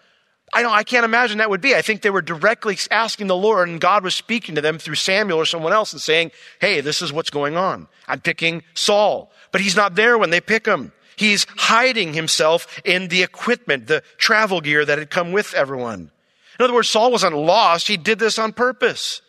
I 0.53 0.61
don't, 0.61 0.71
I 0.71 0.83
can't 0.83 1.05
imagine 1.05 1.39
that 1.39 1.49
would 1.49 1.61
be. 1.61 1.75
I 1.75 1.81
think 1.81 2.01
they 2.01 2.09
were 2.09 2.21
directly 2.21 2.77
asking 2.91 3.27
the 3.27 3.35
Lord 3.35 3.69
and 3.69 3.81
God 3.81 4.03
was 4.03 4.13
speaking 4.13 4.55
to 4.55 4.61
them 4.61 4.77
through 4.77 4.95
Samuel 4.95 5.39
or 5.39 5.45
someone 5.45 5.73
else 5.73 5.93
and 5.93 6.01
saying, 6.01 6.31
Hey, 6.59 6.81
this 6.81 7.01
is 7.01 7.11
what's 7.11 7.29
going 7.29 7.57
on. 7.57 7.87
I'm 8.07 8.21
picking 8.21 8.63
Saul, 8.73 9.31
but 9.51 9.61
he's 9.61 9.75
not 9.75 9.95
there 9.95 10.17
when 10.17 10.29
they 10.29 10.41
pick 10.41 10.65
him. 10.65 10.91
He's 11.15 11.45
hiding 11.57 12.13
himself 12.13 12.81
in 12.83 13.07
the 13.07 13.23
equipment, 13.23 13.87
the 13.87 14.03
travel 14.17 14.61
gear 14.61 14.83
that 14.85 14.97
had 14.97 15.09
come 15.09 15.31
with 15.31 15.53
everyone. 15.53 16.11
In 16.59 16.63
other 16.63 16.73
words, 16.73 16.89
Saul 16.89 17.11
wasn't 17.11 17.35
lost. 17.35 17.87
He 17.87 17.97
did 17.97 18.19
this 18.19 18.37
on 18.37 18.53
purpose. 18.53 19.21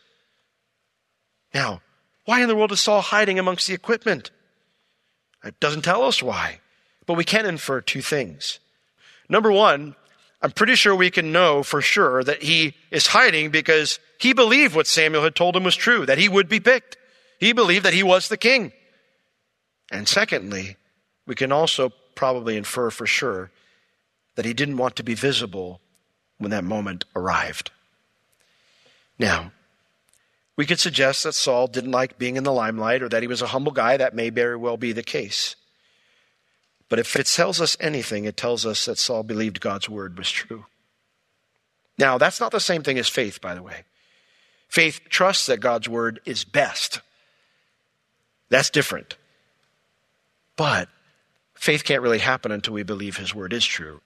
Now, 1.55 1.81
why 2.25 2.43
in 2.43 2.49
the 2.49 2.57
world 2.57 2.73
is 2.73 2.81
Saul 2.81 3.01
hiding 3.01 3.39
amongst 3.39 3.67
the 3.67 3.75
equipment? 3.75 4.31
It 5.45 5.61
doesn't 5.61 5.83
tell 5.83 6.03
us 6.03 6.23
why, 6.23 6.61
but 7.07 7.15
we 7.15 7.25
can 7.25 7.47
infer 7.47 7.81
two 7.81 8.03
things. 8.03 8.61
Number 9.29 9.53
one, 9.53 9.95
I'm 10.45 10.51
pretty 10.51 10.75
sure 10.75 10.95
we 10.95 11.11
can 11.11 11.33
know 11.33 11.63
for 11.63 11.81
sure 11.81 12.23
that 12.23 12.43
he 12.43 12.75
is 12.91 13.07
hiding 13.07 13.49
because 13.49 13.99
he 14.19 14.35
believed 14.35 14.77
what 14.77 14.87
Samuel 14.87 15.23
had 15.23 15.35
told 15.35 15.57
him 15.57 15.65
was 15.65 15.75
true, 15.75 16.05
that 16.05 16.19
he 16.19 16.29
would 16.29 16.51
be 16.51 16.61
picked. 16.61 16.99
He 17.41 17.55
believed 17.55 17.83
that 17.87 17.95
he 17.95 18.03
was 18.03 18.29
the 18.29 18.37
king. 18.37 18.75
And 19.91 20.07
secondly, 20.07 20.77
we 21.27 21.35
can 21.35 21.51
also 21.51 21.93
probably 22.15 22.59
infer 22.59 22.91
for 22.91 23.07
sure 23.07 23.53
that 24.35 24.45
he 24.45 24.53
didn't 24.53 24.77
want 24.77 24.97
to 24.97 25.03
be 25.03 25.15
visible 25.15 25.81
when 26.37 26.51
that 26.51 26.63
moment 26.63 27.07
arrived. 27.17 27.71
Now, 29.19 29.51
we 30.57 30.67
could 30.67 30.79
suggest 30.79 31.23
that 31.23 31.33
Saul 31.33 31.69
didn't 31.69 31.91
like 31.91 32.19
being 32.19 32.37
in 32.37 32.45
the 32.45 32.53
limelight 32.53 33.03
or 33.03 33.09
that 33.09 33.23
he 33.23 33.29
was 33.29 33.41
a 33.41 33.47
humble 33.47 33.73
guy. 33.73 33.97
That 33.97 34.15
may 34.15 34.29
very 34.29 34.59
well 34.59 34.77
be 34.77 34.93
the 34.93 35.03
case. 35.03 35.57
But 36.95 37.01
if 37.01 37.17
it 37.17 37.27
tells 37.27 37.61
us 37.61 37.77
anything, 37.81 38.25
it 38.25 38.37
tells 38.37 38.65
us 38.65 38.85
that 38.85 38.99
Saul 38.99 39.25
believed 39.25 39.59
God's 39.61 39.89
word 39.89 40.17
was 40.17 40.31
true. 40.31 40.67
Now, 41.99 42.19
that's 42.19 42.39
not 42.39 42.53
the 42.53 42.61
same 42.61 42.85
thing 42.85 43.01
as 43.01 43.09
faith, 43.09 43.41
by 43.41 43.53
the 43.57 43.65
way. 43.65 43.83
Faith 44.69 45.01
trusts 45.09 45.47
that 45.47 45.59
God's 45.59 45.89
word 45.89 46.21
is 46.25 46.45
best. 46.45 47.01
That's 48.49 48.71
different. 48.71 49.17
But 50.55 50.89
faith 51.57 51.83
can't 51.83 52.01
really 52.01 52.21
happen 52.21 52.53
until 52.53 52.75
we 52.75 52.85
believe 52.85 53.17
his 53.17 53.35
word 53.35 53.53
is 53.53 53.65
true. 53.67 54.01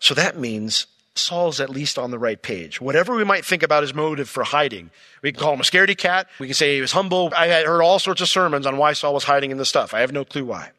So 0.00 0.14
that 0.14 0.36
means 0.36 0.88
Saul's 1.14 1.60
at 1.60 1.70
least 1.70 1.96
on 1.96 2.10
the 2.10 2.18
right 2.18 2.42
page. 2.42 2.80
Whatever 2.80 3.14
we 3.14 3.22
might 3.22 3.44
think 3.44 3.62
about 3.62 3.84
his 3.84 3.94
motive 3.94 4.28
for 4.28 4.42
hiding, 4.42 4.90
we 5.22 5.30
can 5.30 5.40
call 5.40 5.54
him 5.54 5.60
a 5.60 5.62
scaredy 5.62 5.96
cat. 5.96 6.26
We 6.40 6.48
can 6.48 6.54
say 6.54 6.74
he 6.74 6.80
was 6.80 6.90
humble. 6.90 7.32
I 7.36 7.62
heard 7.62 7.82
all 7.82 8.00
sorts 8.00 8.20
of 8.20 8.28
sermons 8.28 8.66
on 8.66 8.78
why 8.78 8.94
Saul 8.94 9.14
was 9.14 9.22
hiding 9.22 9.52
in 9.52 9.58
the 9.58 9.64
stuff. 9.64 9.94
I 9.94 10.00
have 10.00 10.10
no 10.10 10.24
clue 10.24 10.44
why. 10.44 10.72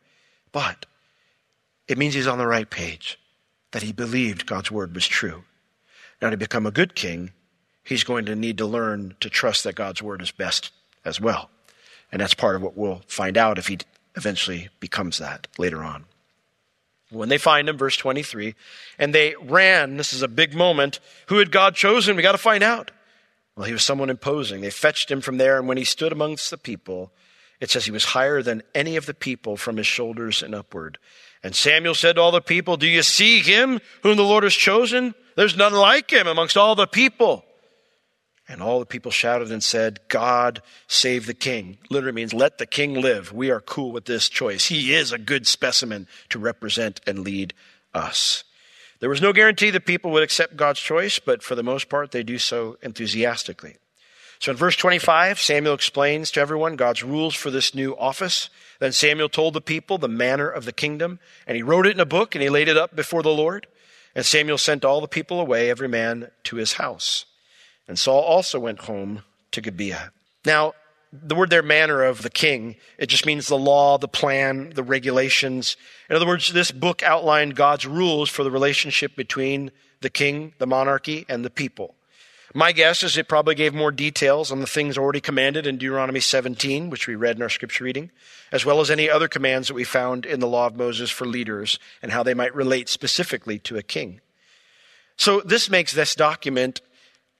But 0.56 0.86
it 1.90 1.98
means 1.98 2.14
he's 2.14 2.28
on 2.28 2.38
the 2.38 2.48
right 2.48 2.70
page, 2.70 3.20
that 3.72 3.84
he 3.84 3.92
believed 3.92 4.46
God's 4.46 4.72
word 4.72 4.96
was 4.96 5.06
true. 5.06 5.44
Now, 6.22 6.30
to 6.30 6.38
become 6.38 6.66
a 6.66 6.72
good 6.72 6.96
king, 6.96 7.32
he's 7.84 8.06
going 8.06 8.24
to 8.28 8.38
need 8.38 8.58
to 8.60 8.66
learn 8.66 9.18
to 9.20 9.30
trust 9.30 9.66
that 9.66 9.76
God's 9.76 10.02
word 10.02 10.22
is 10.22 10.32
best 10.32 10.72
as 11.04 11.20
well. 11.20 11.50
And 12.10 12.22
that's 12.22 12.34
part 12.34 12.56
of 12.56 12.62
what 12.62 12.78
we'll 12.78 13.02
find 13.06 13.36
out 13.38 13.58
if 13.58 13.68
he 13.68 13.80
eventually 14.16 14.70
becomes 14.80 15.18
that 15.18 15.50
later 15.58 15.84
on. 15.84 16.06
When 17.10 17.28
they 17.28 17.38
find 17.38 17.68
him, 17.68 17.78
verse 17.78 17.98
23, 17.98 18.56
and 18.98 19.14
they 19.14 19.36
ran, 19.42 19.98
this 19.98 20.14
is 20.14 20.22
a 20.22 20.30
big 20.30 20.56
moment. 20.56 21.02
Who 21.28 21.40
had 21.40 21.52
God 21.52 21.76
chosen? 21.76 22.16
We 22.16 22.22
got 22.24 22.32
to 22.32 22.38
find 22.38 22.64
out. 22.64 22.92
Well, 23.58 23.66
he 23.66 23.74
was 23.74 23.84
someone 23.84 24.10
imposing. 24.10 24.62
They 24.62 24.70
fetched 24.70 25.12
him 25.12 25.20
from 25.20 25.38
there, 25.38 25.60
and 25.60 25.68
when 25.68 25.76
he 25.76 25.84
stood 25.84 26.14
amongst 26.14 26.50
the 26.50 26.58
people, 26.58 27.12
it 27.60 27.70
says 27.70 27.86
he 27.86 27.92
was 27.92 28.06
higher 28.06 28.42
than 28.42 28.64
any 28.74 28.96
of 28.96 29.06
the 29.06 29.14
people 29.14 29.58
from 29.58 29.78
his 29.78 29.88
shoulders 29.88 30.44
and 30.44 30.54
upward. 30.54 30.98
And 31.44 31.56
Samuel 31.56 31.96
said 31.96 32.16
to 32.16 32.22
all 32.22 32.32
the 32.32 32.42
people, 32.42 32.78
Do 32.78 32.88
you 32.88 33.04
see 33.04 33.40
him 33.40 33.80
whom 34.04 34.18
the 34.18 34.24
Lord 34.24 34.44
has 34.44 34.54
chosen? 34.54 35.14
There's 35.36 35.58
none 35.58 35.74
like 35.74 36.12
him 36.12 36.28
amongst 36.28 36.58
all 36.58 36.76
the 36.76 36.88
people. 36.88 37.46
And 38.48 38.62
all 38.62 38.80
the 38.80 38.86
people 38.86 39.12
shouted 39.12 39.52
and 39.52 39.64
said, 39.64 40.00
God 40.08 40.62
save 40.88 41.26
the 41.26 41.34
king. 41.34 41.78
Literally 41.90 42.16
means 42.16 42.34
let 42.34 42.58
the 42.58 42.68
king 42.68 42.94
live. 42.94 43.34
We 43.34 43.50
are 43.50 43.60
cool 43.60 43.92
with 43.92 44.06
this 44.06 44.30
choice. 44.30 44.68
He 44.68 44.94
is 44.94 45.12
a 45.12 45.18
good 45.18 45.48
specimen 45.48 46.08
to 46.30 46.38
represent 46.38 47.02
and 47.08 47.20
lead 47.20 47.54
us. 47.94 48.44
There 49.00 49.10
was 49.10 49.22
no 49.22 49.34
guarantee 49.34 49.72
that 49.72 49.86
people 49.86 50.12
would 50.12 50.24
accept 50.24 50.58
God's 50.58 50.80
choice, 50.80 51.20
but 51.20 51.42
for 51.42 51.56
the 51.56 51.64
most 51.64 51.90
part, 51.90 52.12
they 52.12 52.24
do 52.24 52.38
so 52.38 52.78
enthusiastically. 52.82 53.78
So 54.46 54.52
in 54.52 54.58
verse 54.58 54.76
25, 54.76 55.40
Samuel 55.40 55.74
explains 55.74 56.30
to 56.30 56.40
everyone 56.40 56.76
God's 56.76 57.02
rules 57.02 57.34
for 57.34 57.50
this 57.50 57.74
new 57.74 57.98
office. 57.98 58.52
Then 58.78 58.92
Samuel 58.92 59.28
told 59.28 59.56
the 59.56 59.60
people 59.60 59.98
the 59.98 60.08
manner 60.08 60.48
of 60.48 60.66
the 60.66 60.72
kingdom, 60.72 61.18
and 61.48 61.56
he 61.56 61.64
wrote 61.64 61.88
it 61.88 61.96
in 61.96 62.00
a 62.00 62.06
book 62.06 62.36
and 62.36 62.44
he 62.44 62.50
laid 62.50 62.68
it 62.68 62.78
up 62.78 62.96
before 62.96 63.24
the 63.24 63.34
Lord. 63.34 63.66
And 64.14 64.24
Samuel 64.24 64.60
sent 64.60 64.86
all 64.86 65.02
the 65.02 65.08
people 65.08 65.40
away, 65.40 65.72
every 65.72 65.88
man 65.88 66.30
to 66.44 66.58
his 66.58 66.74
house. 66.74 67.26
And 67.88 67.98
Saul 67.98 68.22
also 68.22 68.60
went 68.60 68.82
home 68.82 69.24
to 69.50 69.62
Gibeah. 69.62 70.12
Now, 70.46 70.76
the 71.12 71.34
word 71.34 71.50
there, 71.50 71.64
manner 71.64 72.04
of 72.04 72.22
the 72.22 72.30
king, 72.30 72.76
it 73.00 73.08
just 73.08 73.26
means 73.26 73.48
the 73.48 73.58
law, 73.58 73.98
the 73.98 74.08
plan, 74.08 74.74
the 74.76 74.84
regulations. 74.84 75.76
In 76.08 76.16
other 76.16 76.28
words, 76.28 76.54
this 76.54 76.70
book 76.70 77.02
outlined 77.02 77.56
God's 77.56 77.88
rules 77.88 78.30
for 78.30 78.44
the 78.44 78.52
relationship 78.52 79.16
between 79.16 79.72
the 80.02 80.12
king, 80.12 80.54
the 80.60 80.68
monarchy, 80.68 81.26
and 81.28 81.44
the 81.44 81.50
people. 81.50 81.96
My 82.58 82.72
guess 82.72 83.04
is 83.04 83.18
it 83.18 83.28
probably 83.28 83.54
gave 83.54 83.74
more 83.74 83.92
details 83.92 84.50
on 84.50 84.62
the 84.62 84.66
things 84.66 84.98
already 84.98 85.20
commanded 85.20 85.68
in 85.68 85.76
Deuteronomy 85.78 86.22
17, 86.22 86.90
which 86.90 87.06
we 87.06 87.14
read 87.14 87.36
in 87.36 87.42
our 87.42 87.50
scripture 87.50 87.84
reading, 87.84 88.12
as 88.50 88.64
well 88.66 88.80
as 88.80 88.90
any 88.90 89.10
other 89.10 89.28
commands 89.28 89.68
that 89.68 89.74
we 89.74 89.84
found 89.84 90.26
in 90.26 90.40
the 90.40 90.48
law 90.48 90.66
of 90.66 90.78
Moses 90.78 91.12
for 91.12 91.26
leaders 91.26 91.80
and 92.02 92.14
how 92.14 92.24
they 92.24 92.34
might 92.34 92.56
relate 92.56 92.88
specifically 92.88 93.60
to 93.60 93.76
a 93.76 93.84
king. 93.84 94.22
So 95.18 95.42
this 95.42 95.70
makes 95.70 95.92
this 95.92 96.16
document 96.16 96.80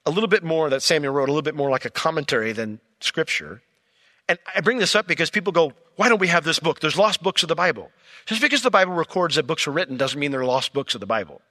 a 0.06 0.12
little 0.12 0.28
bit 0.28 0.44
more 0.44 0.70
that 0.70 0.82
Samuel 0.84 1.14
wrote, 1.14 1.30
a 1.30 1.32
little 1.32 1.42
bit 1.42 1.56
more 1.56 1.70
like 1.70 1.86
a 1.86 1.90
commentary 1.90 2.52
than 2.52 2.82
scripture. 3.00 3.62
And 4.28 4.38
I 4.54 4.60
bring 4.60 4.80
this 4.80 4.96
up 4.96 5.08
because 5.08 5.30
people 5.30 5.54
go, 5.54 5.72
why 5.96 6.10
don't 6.10 6.20
we 6.20 6.28
have 6.28 6.44
this 6.44 6.60
book? 6.60 6.82
There's 6.82 6.98
lost 6.98 7.24
books 7.24 7.42
of 7.42 7.48
the 7.48 7.56
Bible. 7.56 7.90
Just 8.26 8.42
because 8.42 8.64
the 8.64 8.70
Bible 8.70 8.92
records 8.92 9.36
that 9.36 9.48
books 9.48 9.66
were 9.66 9.72
written 9.72 9.96
doesn't 9.96 10.20
mean 10.20 10.32
they're 10.32 10.44
lost 10.44 10.74
books 10.74 10.94
of 10.94 11.00
the 11.00 11.08
Bible. 11.08 11.42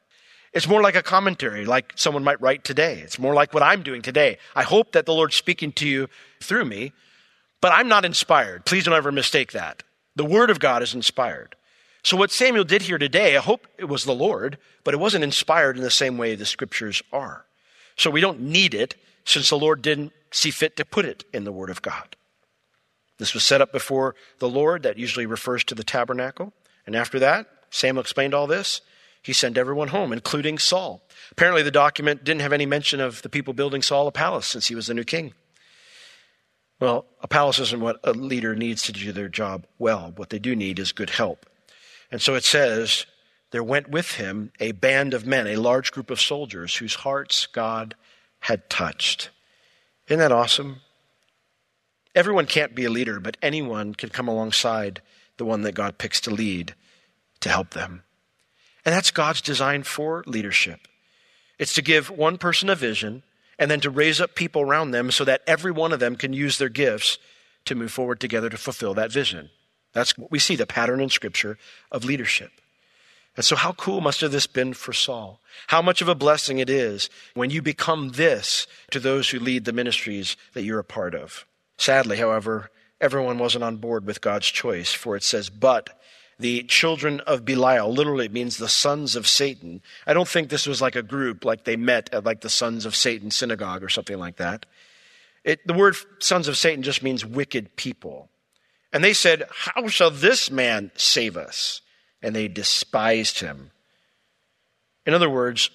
It's 0.55 0.69
more 0.69 0.83
like 0.83 0.95
a 0.95 1.03
commentary, 1.03 1.65
like 1.65 1.93
someone 1.97 2.23
might 2.23 2.41
write 2.41 2.63
today. 2.63 3.01
It's 3.01 3.19
more 3.19 3.35
like 3.35 3.53
what 3.53 3.63
I'm 3.63 3.83
doing 3.83 4.03
today. 4.03 4.39
I 4.55 4.63
hope 4.63 4.93
that 4.93 5.05
the 5.05 5.13
Lord's 5.13 5.35
speaking 5.35 5.73
to 5.73 5.89
you 5.89 6.09
through 6.41 6.65
me, 6.65 6.93
but 7.61 7.73
I'm 7.73 7.89
not 7.89 8.05
inspired. 8.05 8.65
Please 8.65 8.85
don't 8.85 8.95
ever 8.95 9.11
mistake 9.11 9.53
that. 9.53 9.83
The 10.15 10.25
Word 10.25 10.51
of 10.51 10.61
God 10.61 10.83
is 10.83 10.95
inspired. 10.95 11.57
So 12.05 12.17
what 12.17 12.31
Samuel 12.31 12.65
did 12.65 12.83
here 12.83 12.99
today, 12.99 13.37
I 13.37 13.41
hope 13.41 13.67
it 13.79 13.87
was 13.87 14.05
the 14.05 14.15
Lord, 14.15 14.59
but 14.85 14.95
it 14.95 15.01
wasn't 15.01 15.25
inspired 15.25 15.77
in 15.77 15.83
the 15.83 15.91
same 15.91 16.19
way 16.19 16.35
the 16.35 16.47
scriptures 16.47 17.03
are. 17.13 17.47
So 17.97 18.11
we 18.11 18.21
don't 18.21 18.41
need 18.41 18.75
it 18.75 18.95
since 19.25 19.49
the 19.49 19.59
Lord 19.59 19.83
didn't 19.83 20.13
see 20.31 20.51
fit 20.51 20.77
to 20.77 20.85
put 20.85 21.05
it 21.05 21.25
in 21.33 21.45
the 21.45 21.53
Word 21.53 21.71
of 21.71 21.83
God. 21.83 22.15
This 23.19 23.35
was 23.35 23.43
set 23.43 23.61
up 23.61 23.73
before 23.73 24.15
the 24.39 24.49
Lord. 24.49 24.83
That 24.83 24.99
usually 24.99 25.27
refers 25.27 25.65
to 25.65 25.75
the 25.75 25.85
tabernacle. 25.85 26.53
And 26.87 26.95
after 26.95 27.19
that, 27.21 27.47
Samuel 27.71 28.03
explained 28.03 28.35
all 28.35 28.47
this. 28.47 28.83
He 29.25 29.33
sent 29.33 29.57
everyone 29.57 29.89
home, 29.89 30.13
including 30.13 30.59
Saul. 30.59 31.03
Apparently, 31.33 31.63
the 31.63 31.71
document 31.71 32.25
didn't 32.25 32.43
have 32.43 32.53
any 32.53 32.67
mention 32.67 33.01
of 33.01 33.23
the 33.23 33.31
people 33.31 33.55
building 33.55 33.81
Saul 33.81 34.07
a 34.07 34.13
palace 34.13 34.47
since 34.47 34.67
he 34.67 34.75
was 34.75 34.87
the 34.87 34.95
new 34.95 35.03
king. 35.03 35.33
Well, 36.79 37.07
a 37.23 37.27
palace 37.27 37.59
isn't 37.59 37.81
what 37.81 37.99
a 38.05 38.13
leader 38.13 38.55
needs 38.55 38.83
to 38.83 38.93
do 38.93 39.13
their 39.13 39.31
job 39.31 39.67
well. 39.79 40.13
What 40.15 40.29
they 40.29 40.39
do 40.39 40.55
need 40.55 40.79
is 40.79 40.93
good 40.93 41.09
help. 41.09 41.47
And 42.11 42.21
so 42.21 42.35
it 42.35 42.45
says, 42.45 43.07
there 43.51 43.65
went 43.65 43.89
with 43.89 44.17
him 44.17 44.53
a 44.61 44.73
band 44.73 45.15
of 45.15 45.27
men, 45.27 45.47
a 45.47 45.57
large 45.57 45.91
group 45.91 46.11
of 46.11 46.21
soldiers 46.21 46.77
whose 46.77 46.97
hearts 46.97 47.47
God 47.47 47.95
had 48.41 48.69
touched. 48.69 49.31
Isn't 50.07 50.19
that 50.19 50.33
awesome? 50.33 50.83
Everyone 52.15 52.45
can't 52.45 52.75
be 52.75 52.85
a 52.85 52.91
leader, 52.91 53.21
but 53.21 53.39
anyone 53.41 53.95
can 53.95 54.11
come 54.11 54.29
alongside 54.29 55.01
the 55.39 55.47
one 55.47 55.63
that 55.63 55.75
God 55.75 55.97
picks 55.97 56.21
to 56.23 56.31
lead 56.31 56.75
to 57.41 57.49
help 57.49 57.71
them. 57.71 58.03
And 58.85 58.95
that's 58.95 59.11
God's 59.11 59.41
design 59.41 59.83
for 59.83 60.25
leadership. 60.27 60.81
It's 61.59 61.75
to 61.75 61.83
give 61.83 62.11
one 62.11 62.39
person 62.39 62.69
a 62.69 62.75
vision 62.75 63.23
and 63.59 63.71
then 63.71 63.81
to 63.81 63.91
raise 63.91 64.21
up 64.21 64.35
people 64.35 64.63
around 64.63 64.91
them 64.91 65.11
so 65.11 65.25
that 65.25 65.43
every 65.47 65.71
one 65.71 65.93
of 65.93 66.01
them 66.01 66.17
can 66.17 66.33
use 66.33 66.59
their 66.59 66.69
gifts 66.69 67.19
to 67.65 67.75
move 67.75 67.93
forward 67.93 68.21
together 68.21 68.51
to 68.51 68.57
fulfill 68.57 68.95
that 68.95 69.13
vision. 69.13 69.51
That's 69.93 70.19
what 70.19 70.31
we 70.31 70.39
see 70.39 70.57
the 70.57 70.67
pattern 70.67 71.01
in 71.01 71.09
Scripture 71.09 71.57
of 71.91 72.05
leadership. 72.05 72.51
And 73.37 73.45
so, 73.45 73.57
how 73.57 73.73
cool 73.73 74.01
must 74.01 74.21
have 74.21 74.33
this 74.33 74.47
been 74.47 74.75
for 74.75 74.93
Saul? 74.93 75.41
How 75.69 75.83
much 75.83 76.03
of 76.03 76.09
a 76.09 76.15
blessing 76.15 76.59
it 76.59 76.71
is 76.71 77.11
when 77.35 77.51
you 77.51 77.63
become 77.63 78.11
this 78.11 78.67
to 78.91 79.01
those 79.01 79.31
who 79.31 79.41
lead 79.41 79.65
the 79.65 79.73
ministries 79.73 80.37
that 80.53 80.63
you're 80.63 80.79
a 80.79 80.85
part 80.85 81.15
of. 81.15 81.45
Sadly, 81.77 82.17
however, 82.17 82.71
everyone 83.01 83.39
wasn't 83.39 83.65
on 83.65 83.79
board 83.79 84.07
with 84.07 84.21
God's 84.21 84.47
choice, 84.47 84.93
for 84.93 85.17
it 85.17 85.25
says, 85.25 85.51
but 85.51 85.99
the 86.45 86.63
children 86.65 87.21
of 87.21 87.47
Belial, 87.47 87.91
literally 87.91 88.27
it 88.27 88.33
means 88.33 88.59
the 88.59 88.69
sons 88.69 89.17
of 89.17 89.27
Satan. 89.27 89.81
I 90.07 90.13
don't 90.13 90.29
think 90.29 90.51
this 90.51 90.67
was 90.67 90.83
like 90.83 90.95
a 90.95 91.03
group, 91.03 91.47
like 91.47 91.65
they 91.65 91.77
met 91.77 92.13
at 92.13 92.25
like 92.25 92.43
the 92.43 92.51
sons 92.51 92.85
of 92.85 92.95
Satan 92.95 93.31
synagogue 93.31 93.83
or 93.83 93.89
something 93.89 94.19
like 94.19 94.37
that. 94.37 94.67
It, 95.43 95.67
the 95.67 95.73
word 95.73 95.97
sons 96.19 96.47
of 96.47 96.59
Satan 96.59 96.83
just 96.83 97.03
means 97.03 97.25
wicked 97.25 97.77
people. 97.77 98.29
And 98.93 99.03
they 99.03 99.15
said, 99.15 99.45
How 99.51 99.89
shall 99.89 100.11
this 100.11 100.51
man 100.51 100.91
save 100.97 101.39
us? 101.39 101.81
and 102.25 102.35
they 102.35 102.49
despised 102.49 103.41
him. 103.41 103.71
In 105.05 105.13
other 105.13 105.29
words, 105.29 105.71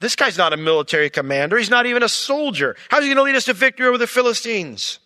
this 0.00 0.16
guy's 0.16 0.36
not 0.36 0.52
a 0.52 0.56
military 0.56 1.08
commander. 1.10 1.56
He's 1.56 1.70
not 1.70 1.86
even 1.86 2.02
a 2.02 2.08
soldier. 2.08 2.74
How's 2.88 3.02
he 3.02 3.08
going 3.08 3.18
to 3.18 3.22
lead 3.22 3.36
us 3.36 3.44
to 3.44 3.52
victory 3.52 3.86
over 3.86 3.98
the 3.98 4.08
Philistines? 4.08 4.98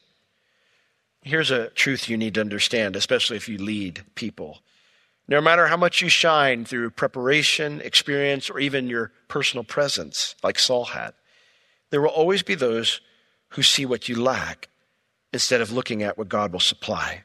Here's 1.20 1.50
a 1.50 1.68
truth 1.68 2.08
you 2.08 2.16
need 2.16 2.34
to 2.34 2.40
understand, 2.40 2.96
especially 2.96 3.36
if 3.36 3.46
you 3.46 3.58
lead 3.58 4.04
people. 4.14 4.60
No 5.28 5.40
matter 5.40 5.66
how 5.66 5.76
much 5.76 6.00
you 6.00 6.08
shine 6.08 6.64
through 6.64 6.90
preparation, 6.90 7.80
experience, 7.80 8.48
or 8.48 8.58
even 8.60 8.88
your 8.88 9.10
personal 9.28 9.64
presence, 9.64 10.36
like 10.42 10.58
Saul 10.58 10.84
had, 10.86 11.14
there 11.90 12.00
will 12.00 12.10
always 12.10 12.42
be 12.42 12.54
those 12.54 13.00
who 13.50 13.62
see 13.62 13.84
what 13.86 14.08
you 14.08 14.20
lack 14.20 14.68
instead 15.32 15.60
of 15.60 15.72
looking 15.72 16.02
at 16.02 16.16
what 16.16 16.28
God 16.28 16.52
will 16.52 16.60
supply. 16.60 17.24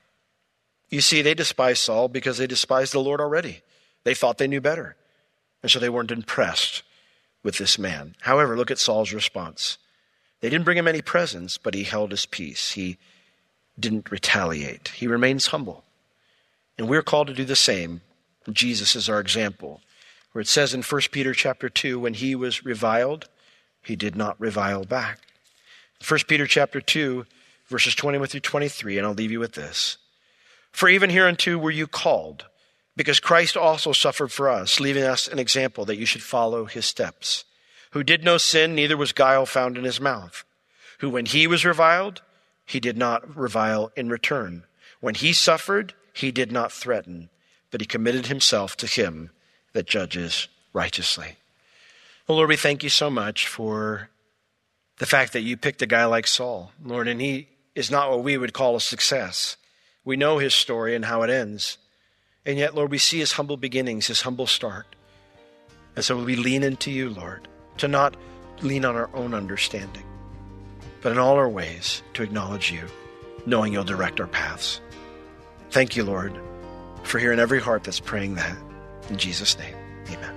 You 0.89 1.01
see, 1.01 1.21
they 1.21 1.33
despised 1.33 1.81
Saul 1.81 2.07
because 2.07 2.37
they 2.37 2.47
despised 2.47 2.93
the 2.93 2.99
Lord 2.99 3.21
already. 3.21 3.61
They 4.03 4.13
thought 4.13 4.37
they 4.37 4.47
knew 4.47 4.61
better. 4.61 4.95
And 5.61 5.71
so 5.71 5.79
they 5.79 5.89
weren't 5.89 6.11
impressed 6.11 6.83
with 7.43 7.57
this 7.57 7.77
man. 7.77 8.15
However, 8.21 8.57
look 8.57 8.71
at 8.71 8.79
Saul's 8.79 9.13
response. 9.13 9.77
They 10.41 10.49
didn't 10.49 10.65
bring 10.65 10.77
him 10.77 10.87
any 10.87 11.01
presents, 11.01 11.57
but 11.57 11.75
he 11.75 11.83
held 11.83 12.11
his 12.11 12.25
peace. 12.25 12.71
He 12.71 12.97
didn't 13.79 14.11
retaliate. 14.11 14.89
He 14.89 15.07
remains 15.07 15.47
humble. 15.47 15.83
And 16.81 16.89
we're 16.89 17.03
called 17.03 17.27
to 17.27 17.35
do 17.35 17.45
the 17.45 17.55
same. 17.55 18.01
Jesus 18.51 18.95
is 18.95 19.07
our 19.07 19.19
example. 19.19 19.81
Where 20.31 20.41
it 20.41 20.47
says 20.47 20.73
in 20.73 20.81
1 20.81 21.01
Peter 21.11 21.31
chapter 21.31 21.69
2, 21.69 21.99
when 21.99 22.15
he 22.15 22.33
was 22.33 22.65
reviled, 22.65 23.29
he 23.83 23.95
did 23.95 24.15
not 24.15 24.41
revile 24.41 24.83
back. 24.83 25.19
1 26.03 26.21
Peter 26.27 26.47
chapter 26.47 26.81
2, 26.81 27.27
verses 27.67 27.93
21 27.93 28.29
through 28.29 28.39
23, 28.39 28.97
and 28.97 29.05
I'll 29.05 29.13
leave 29.13 29.31
you 29.31 29.39
with 29.39 29.53
this. 29.53 29.99
For 30.71 30.89
even 30.89 31.11
hereunto 31.11 31.55
were 31.55 31.69
you 31.69 31.85
called, 31.85 32.45
because 32.95 33.19
Christ 33.19 33.55
also 33.55 33.91
suffered 33.91 34.31
for 34.31 34.49
us, 34.49 34.79
leaving 34.79 35.03
us 35.03 35.27
an 35.27 35.37
example 35.37 35.85
that 35.85 35.97
you 35.97 36.07
should 36.07 36.23
follow 36.23 36.65
his 36.65 36.87
steps, 36.87 37.45
who 37.91 38.01
did 38.03 38.23
no 38.23 38.39
sin, 38.39 38.73
neither 38.73 38.97
was 38.97 39.11
guile 39.11 39.45
found 39.45 39.77
in 39.77 39.83
his 39.83 40.01
mouth, 40.01 40.43
who 40.97 41.11
when 41.11 41.27
he 41.27 41.45
was 41.45 41.63
reviled, 41.63 42.23
he 42.65 42.79
did 42.79 42.97
not 42.97 43.37
revile 43.37 43.91
in 43.95 44.09
return. 44.09 44.63
When 44.99 45.13
he 45.13 45.31
suffered, 45.31 45.93
he 46.13 46.31
did 46.31 46.51
not 46.51 46.71
threaten, 46.71 47.29
but 47.69 47.81
he 47.81 47.87
committed 47.87 48.27
himself 48.27 48.75
to 48.77 48.87
him 48.87 49.31
that 49.73 49.87
judges 49.87 50.47
righteously. 50.73 51.37
Well, 52.27 52.37
Lord, 52.37 52.49
we 52.49 52.57
thank 52.57 52.83
you 52.83 52.89
so 52.89 53.09
much 53.09 53.47
for 53.47 54.09
the 54.97 55.05
fact 55.05 55.33
that 55.33 55.41
you 55.41 55.57
picked 55.57 55.81
a 55.81 55.87
guy 55.87 56.05
like 56.05 56.27
Saul, 56.27 56.71
Lord, 56.83 57.07
and 57.07 57.19
he 57.19 57.47
is 57.75 57.89
not 57.89 58.09
what 58.09 58.23
we 58.23 58.37
would 58.37 58.53
call 58.53 58.75
a 58.75 58.81
success. 58.81 59.57
We 60.03 60.15
know 60.15 60.37
his 60.37 60.53
story 60.53 60.95
and 60.95 61.05
how 61.05 61.23
it 61.23 61.29
ends. 61.29 61.77
And 62.45 62.57
yet, 62.57 62.75
Lord, 62.75 62.91
we 62.91 62.97
see 62.97 63.19
his 63.19 63.33
humble 63.33 63.57
beginnings, 63.57 64.07
his 64.07 64.21
humble 64.21 64.47
start. 64.47 64.95
And 65.95 66.03
so 66.03 66.23
we 66.23 66.35
lean 66.35 66.63
into 66.63 66.91
you, 66.91 67.09
Lord, 67.09 67.47
to 67.77 67.87
not 67.87 68.15
lean 68.61 68.85
on 68.85 68.95
our 68.95 69.09
own 69.13 69.33
understanding, 69.33 70.05
but 71.01 71.11
in 71.11 71.17
all 71.17 71.35
our 71.35 71.49
ways 71.49 72.01
to 72.13 72.23
acknowledge 72.23 72.71
you, 72.71 72.83
knowing 73.45 73.73
you'll 73.73 73.83
direct 73.83 74.19
our 74.19 74.27
paths. 74.27 74.81
Thank 75.71 75.95
you, 75.95 76.03
Lord, 76.03 76.37
for 77.03 77.17
hearing 77.17 77.39
every 77.39 77.61
heart 77.61 77.85
that's 77.85 77.99
praying 77.99 78.35
that. 78.35 78.57
In 79.09 79.17
Jesus' 79.17 79.57
name, 79.57 79.75
amen. 80.09 80.35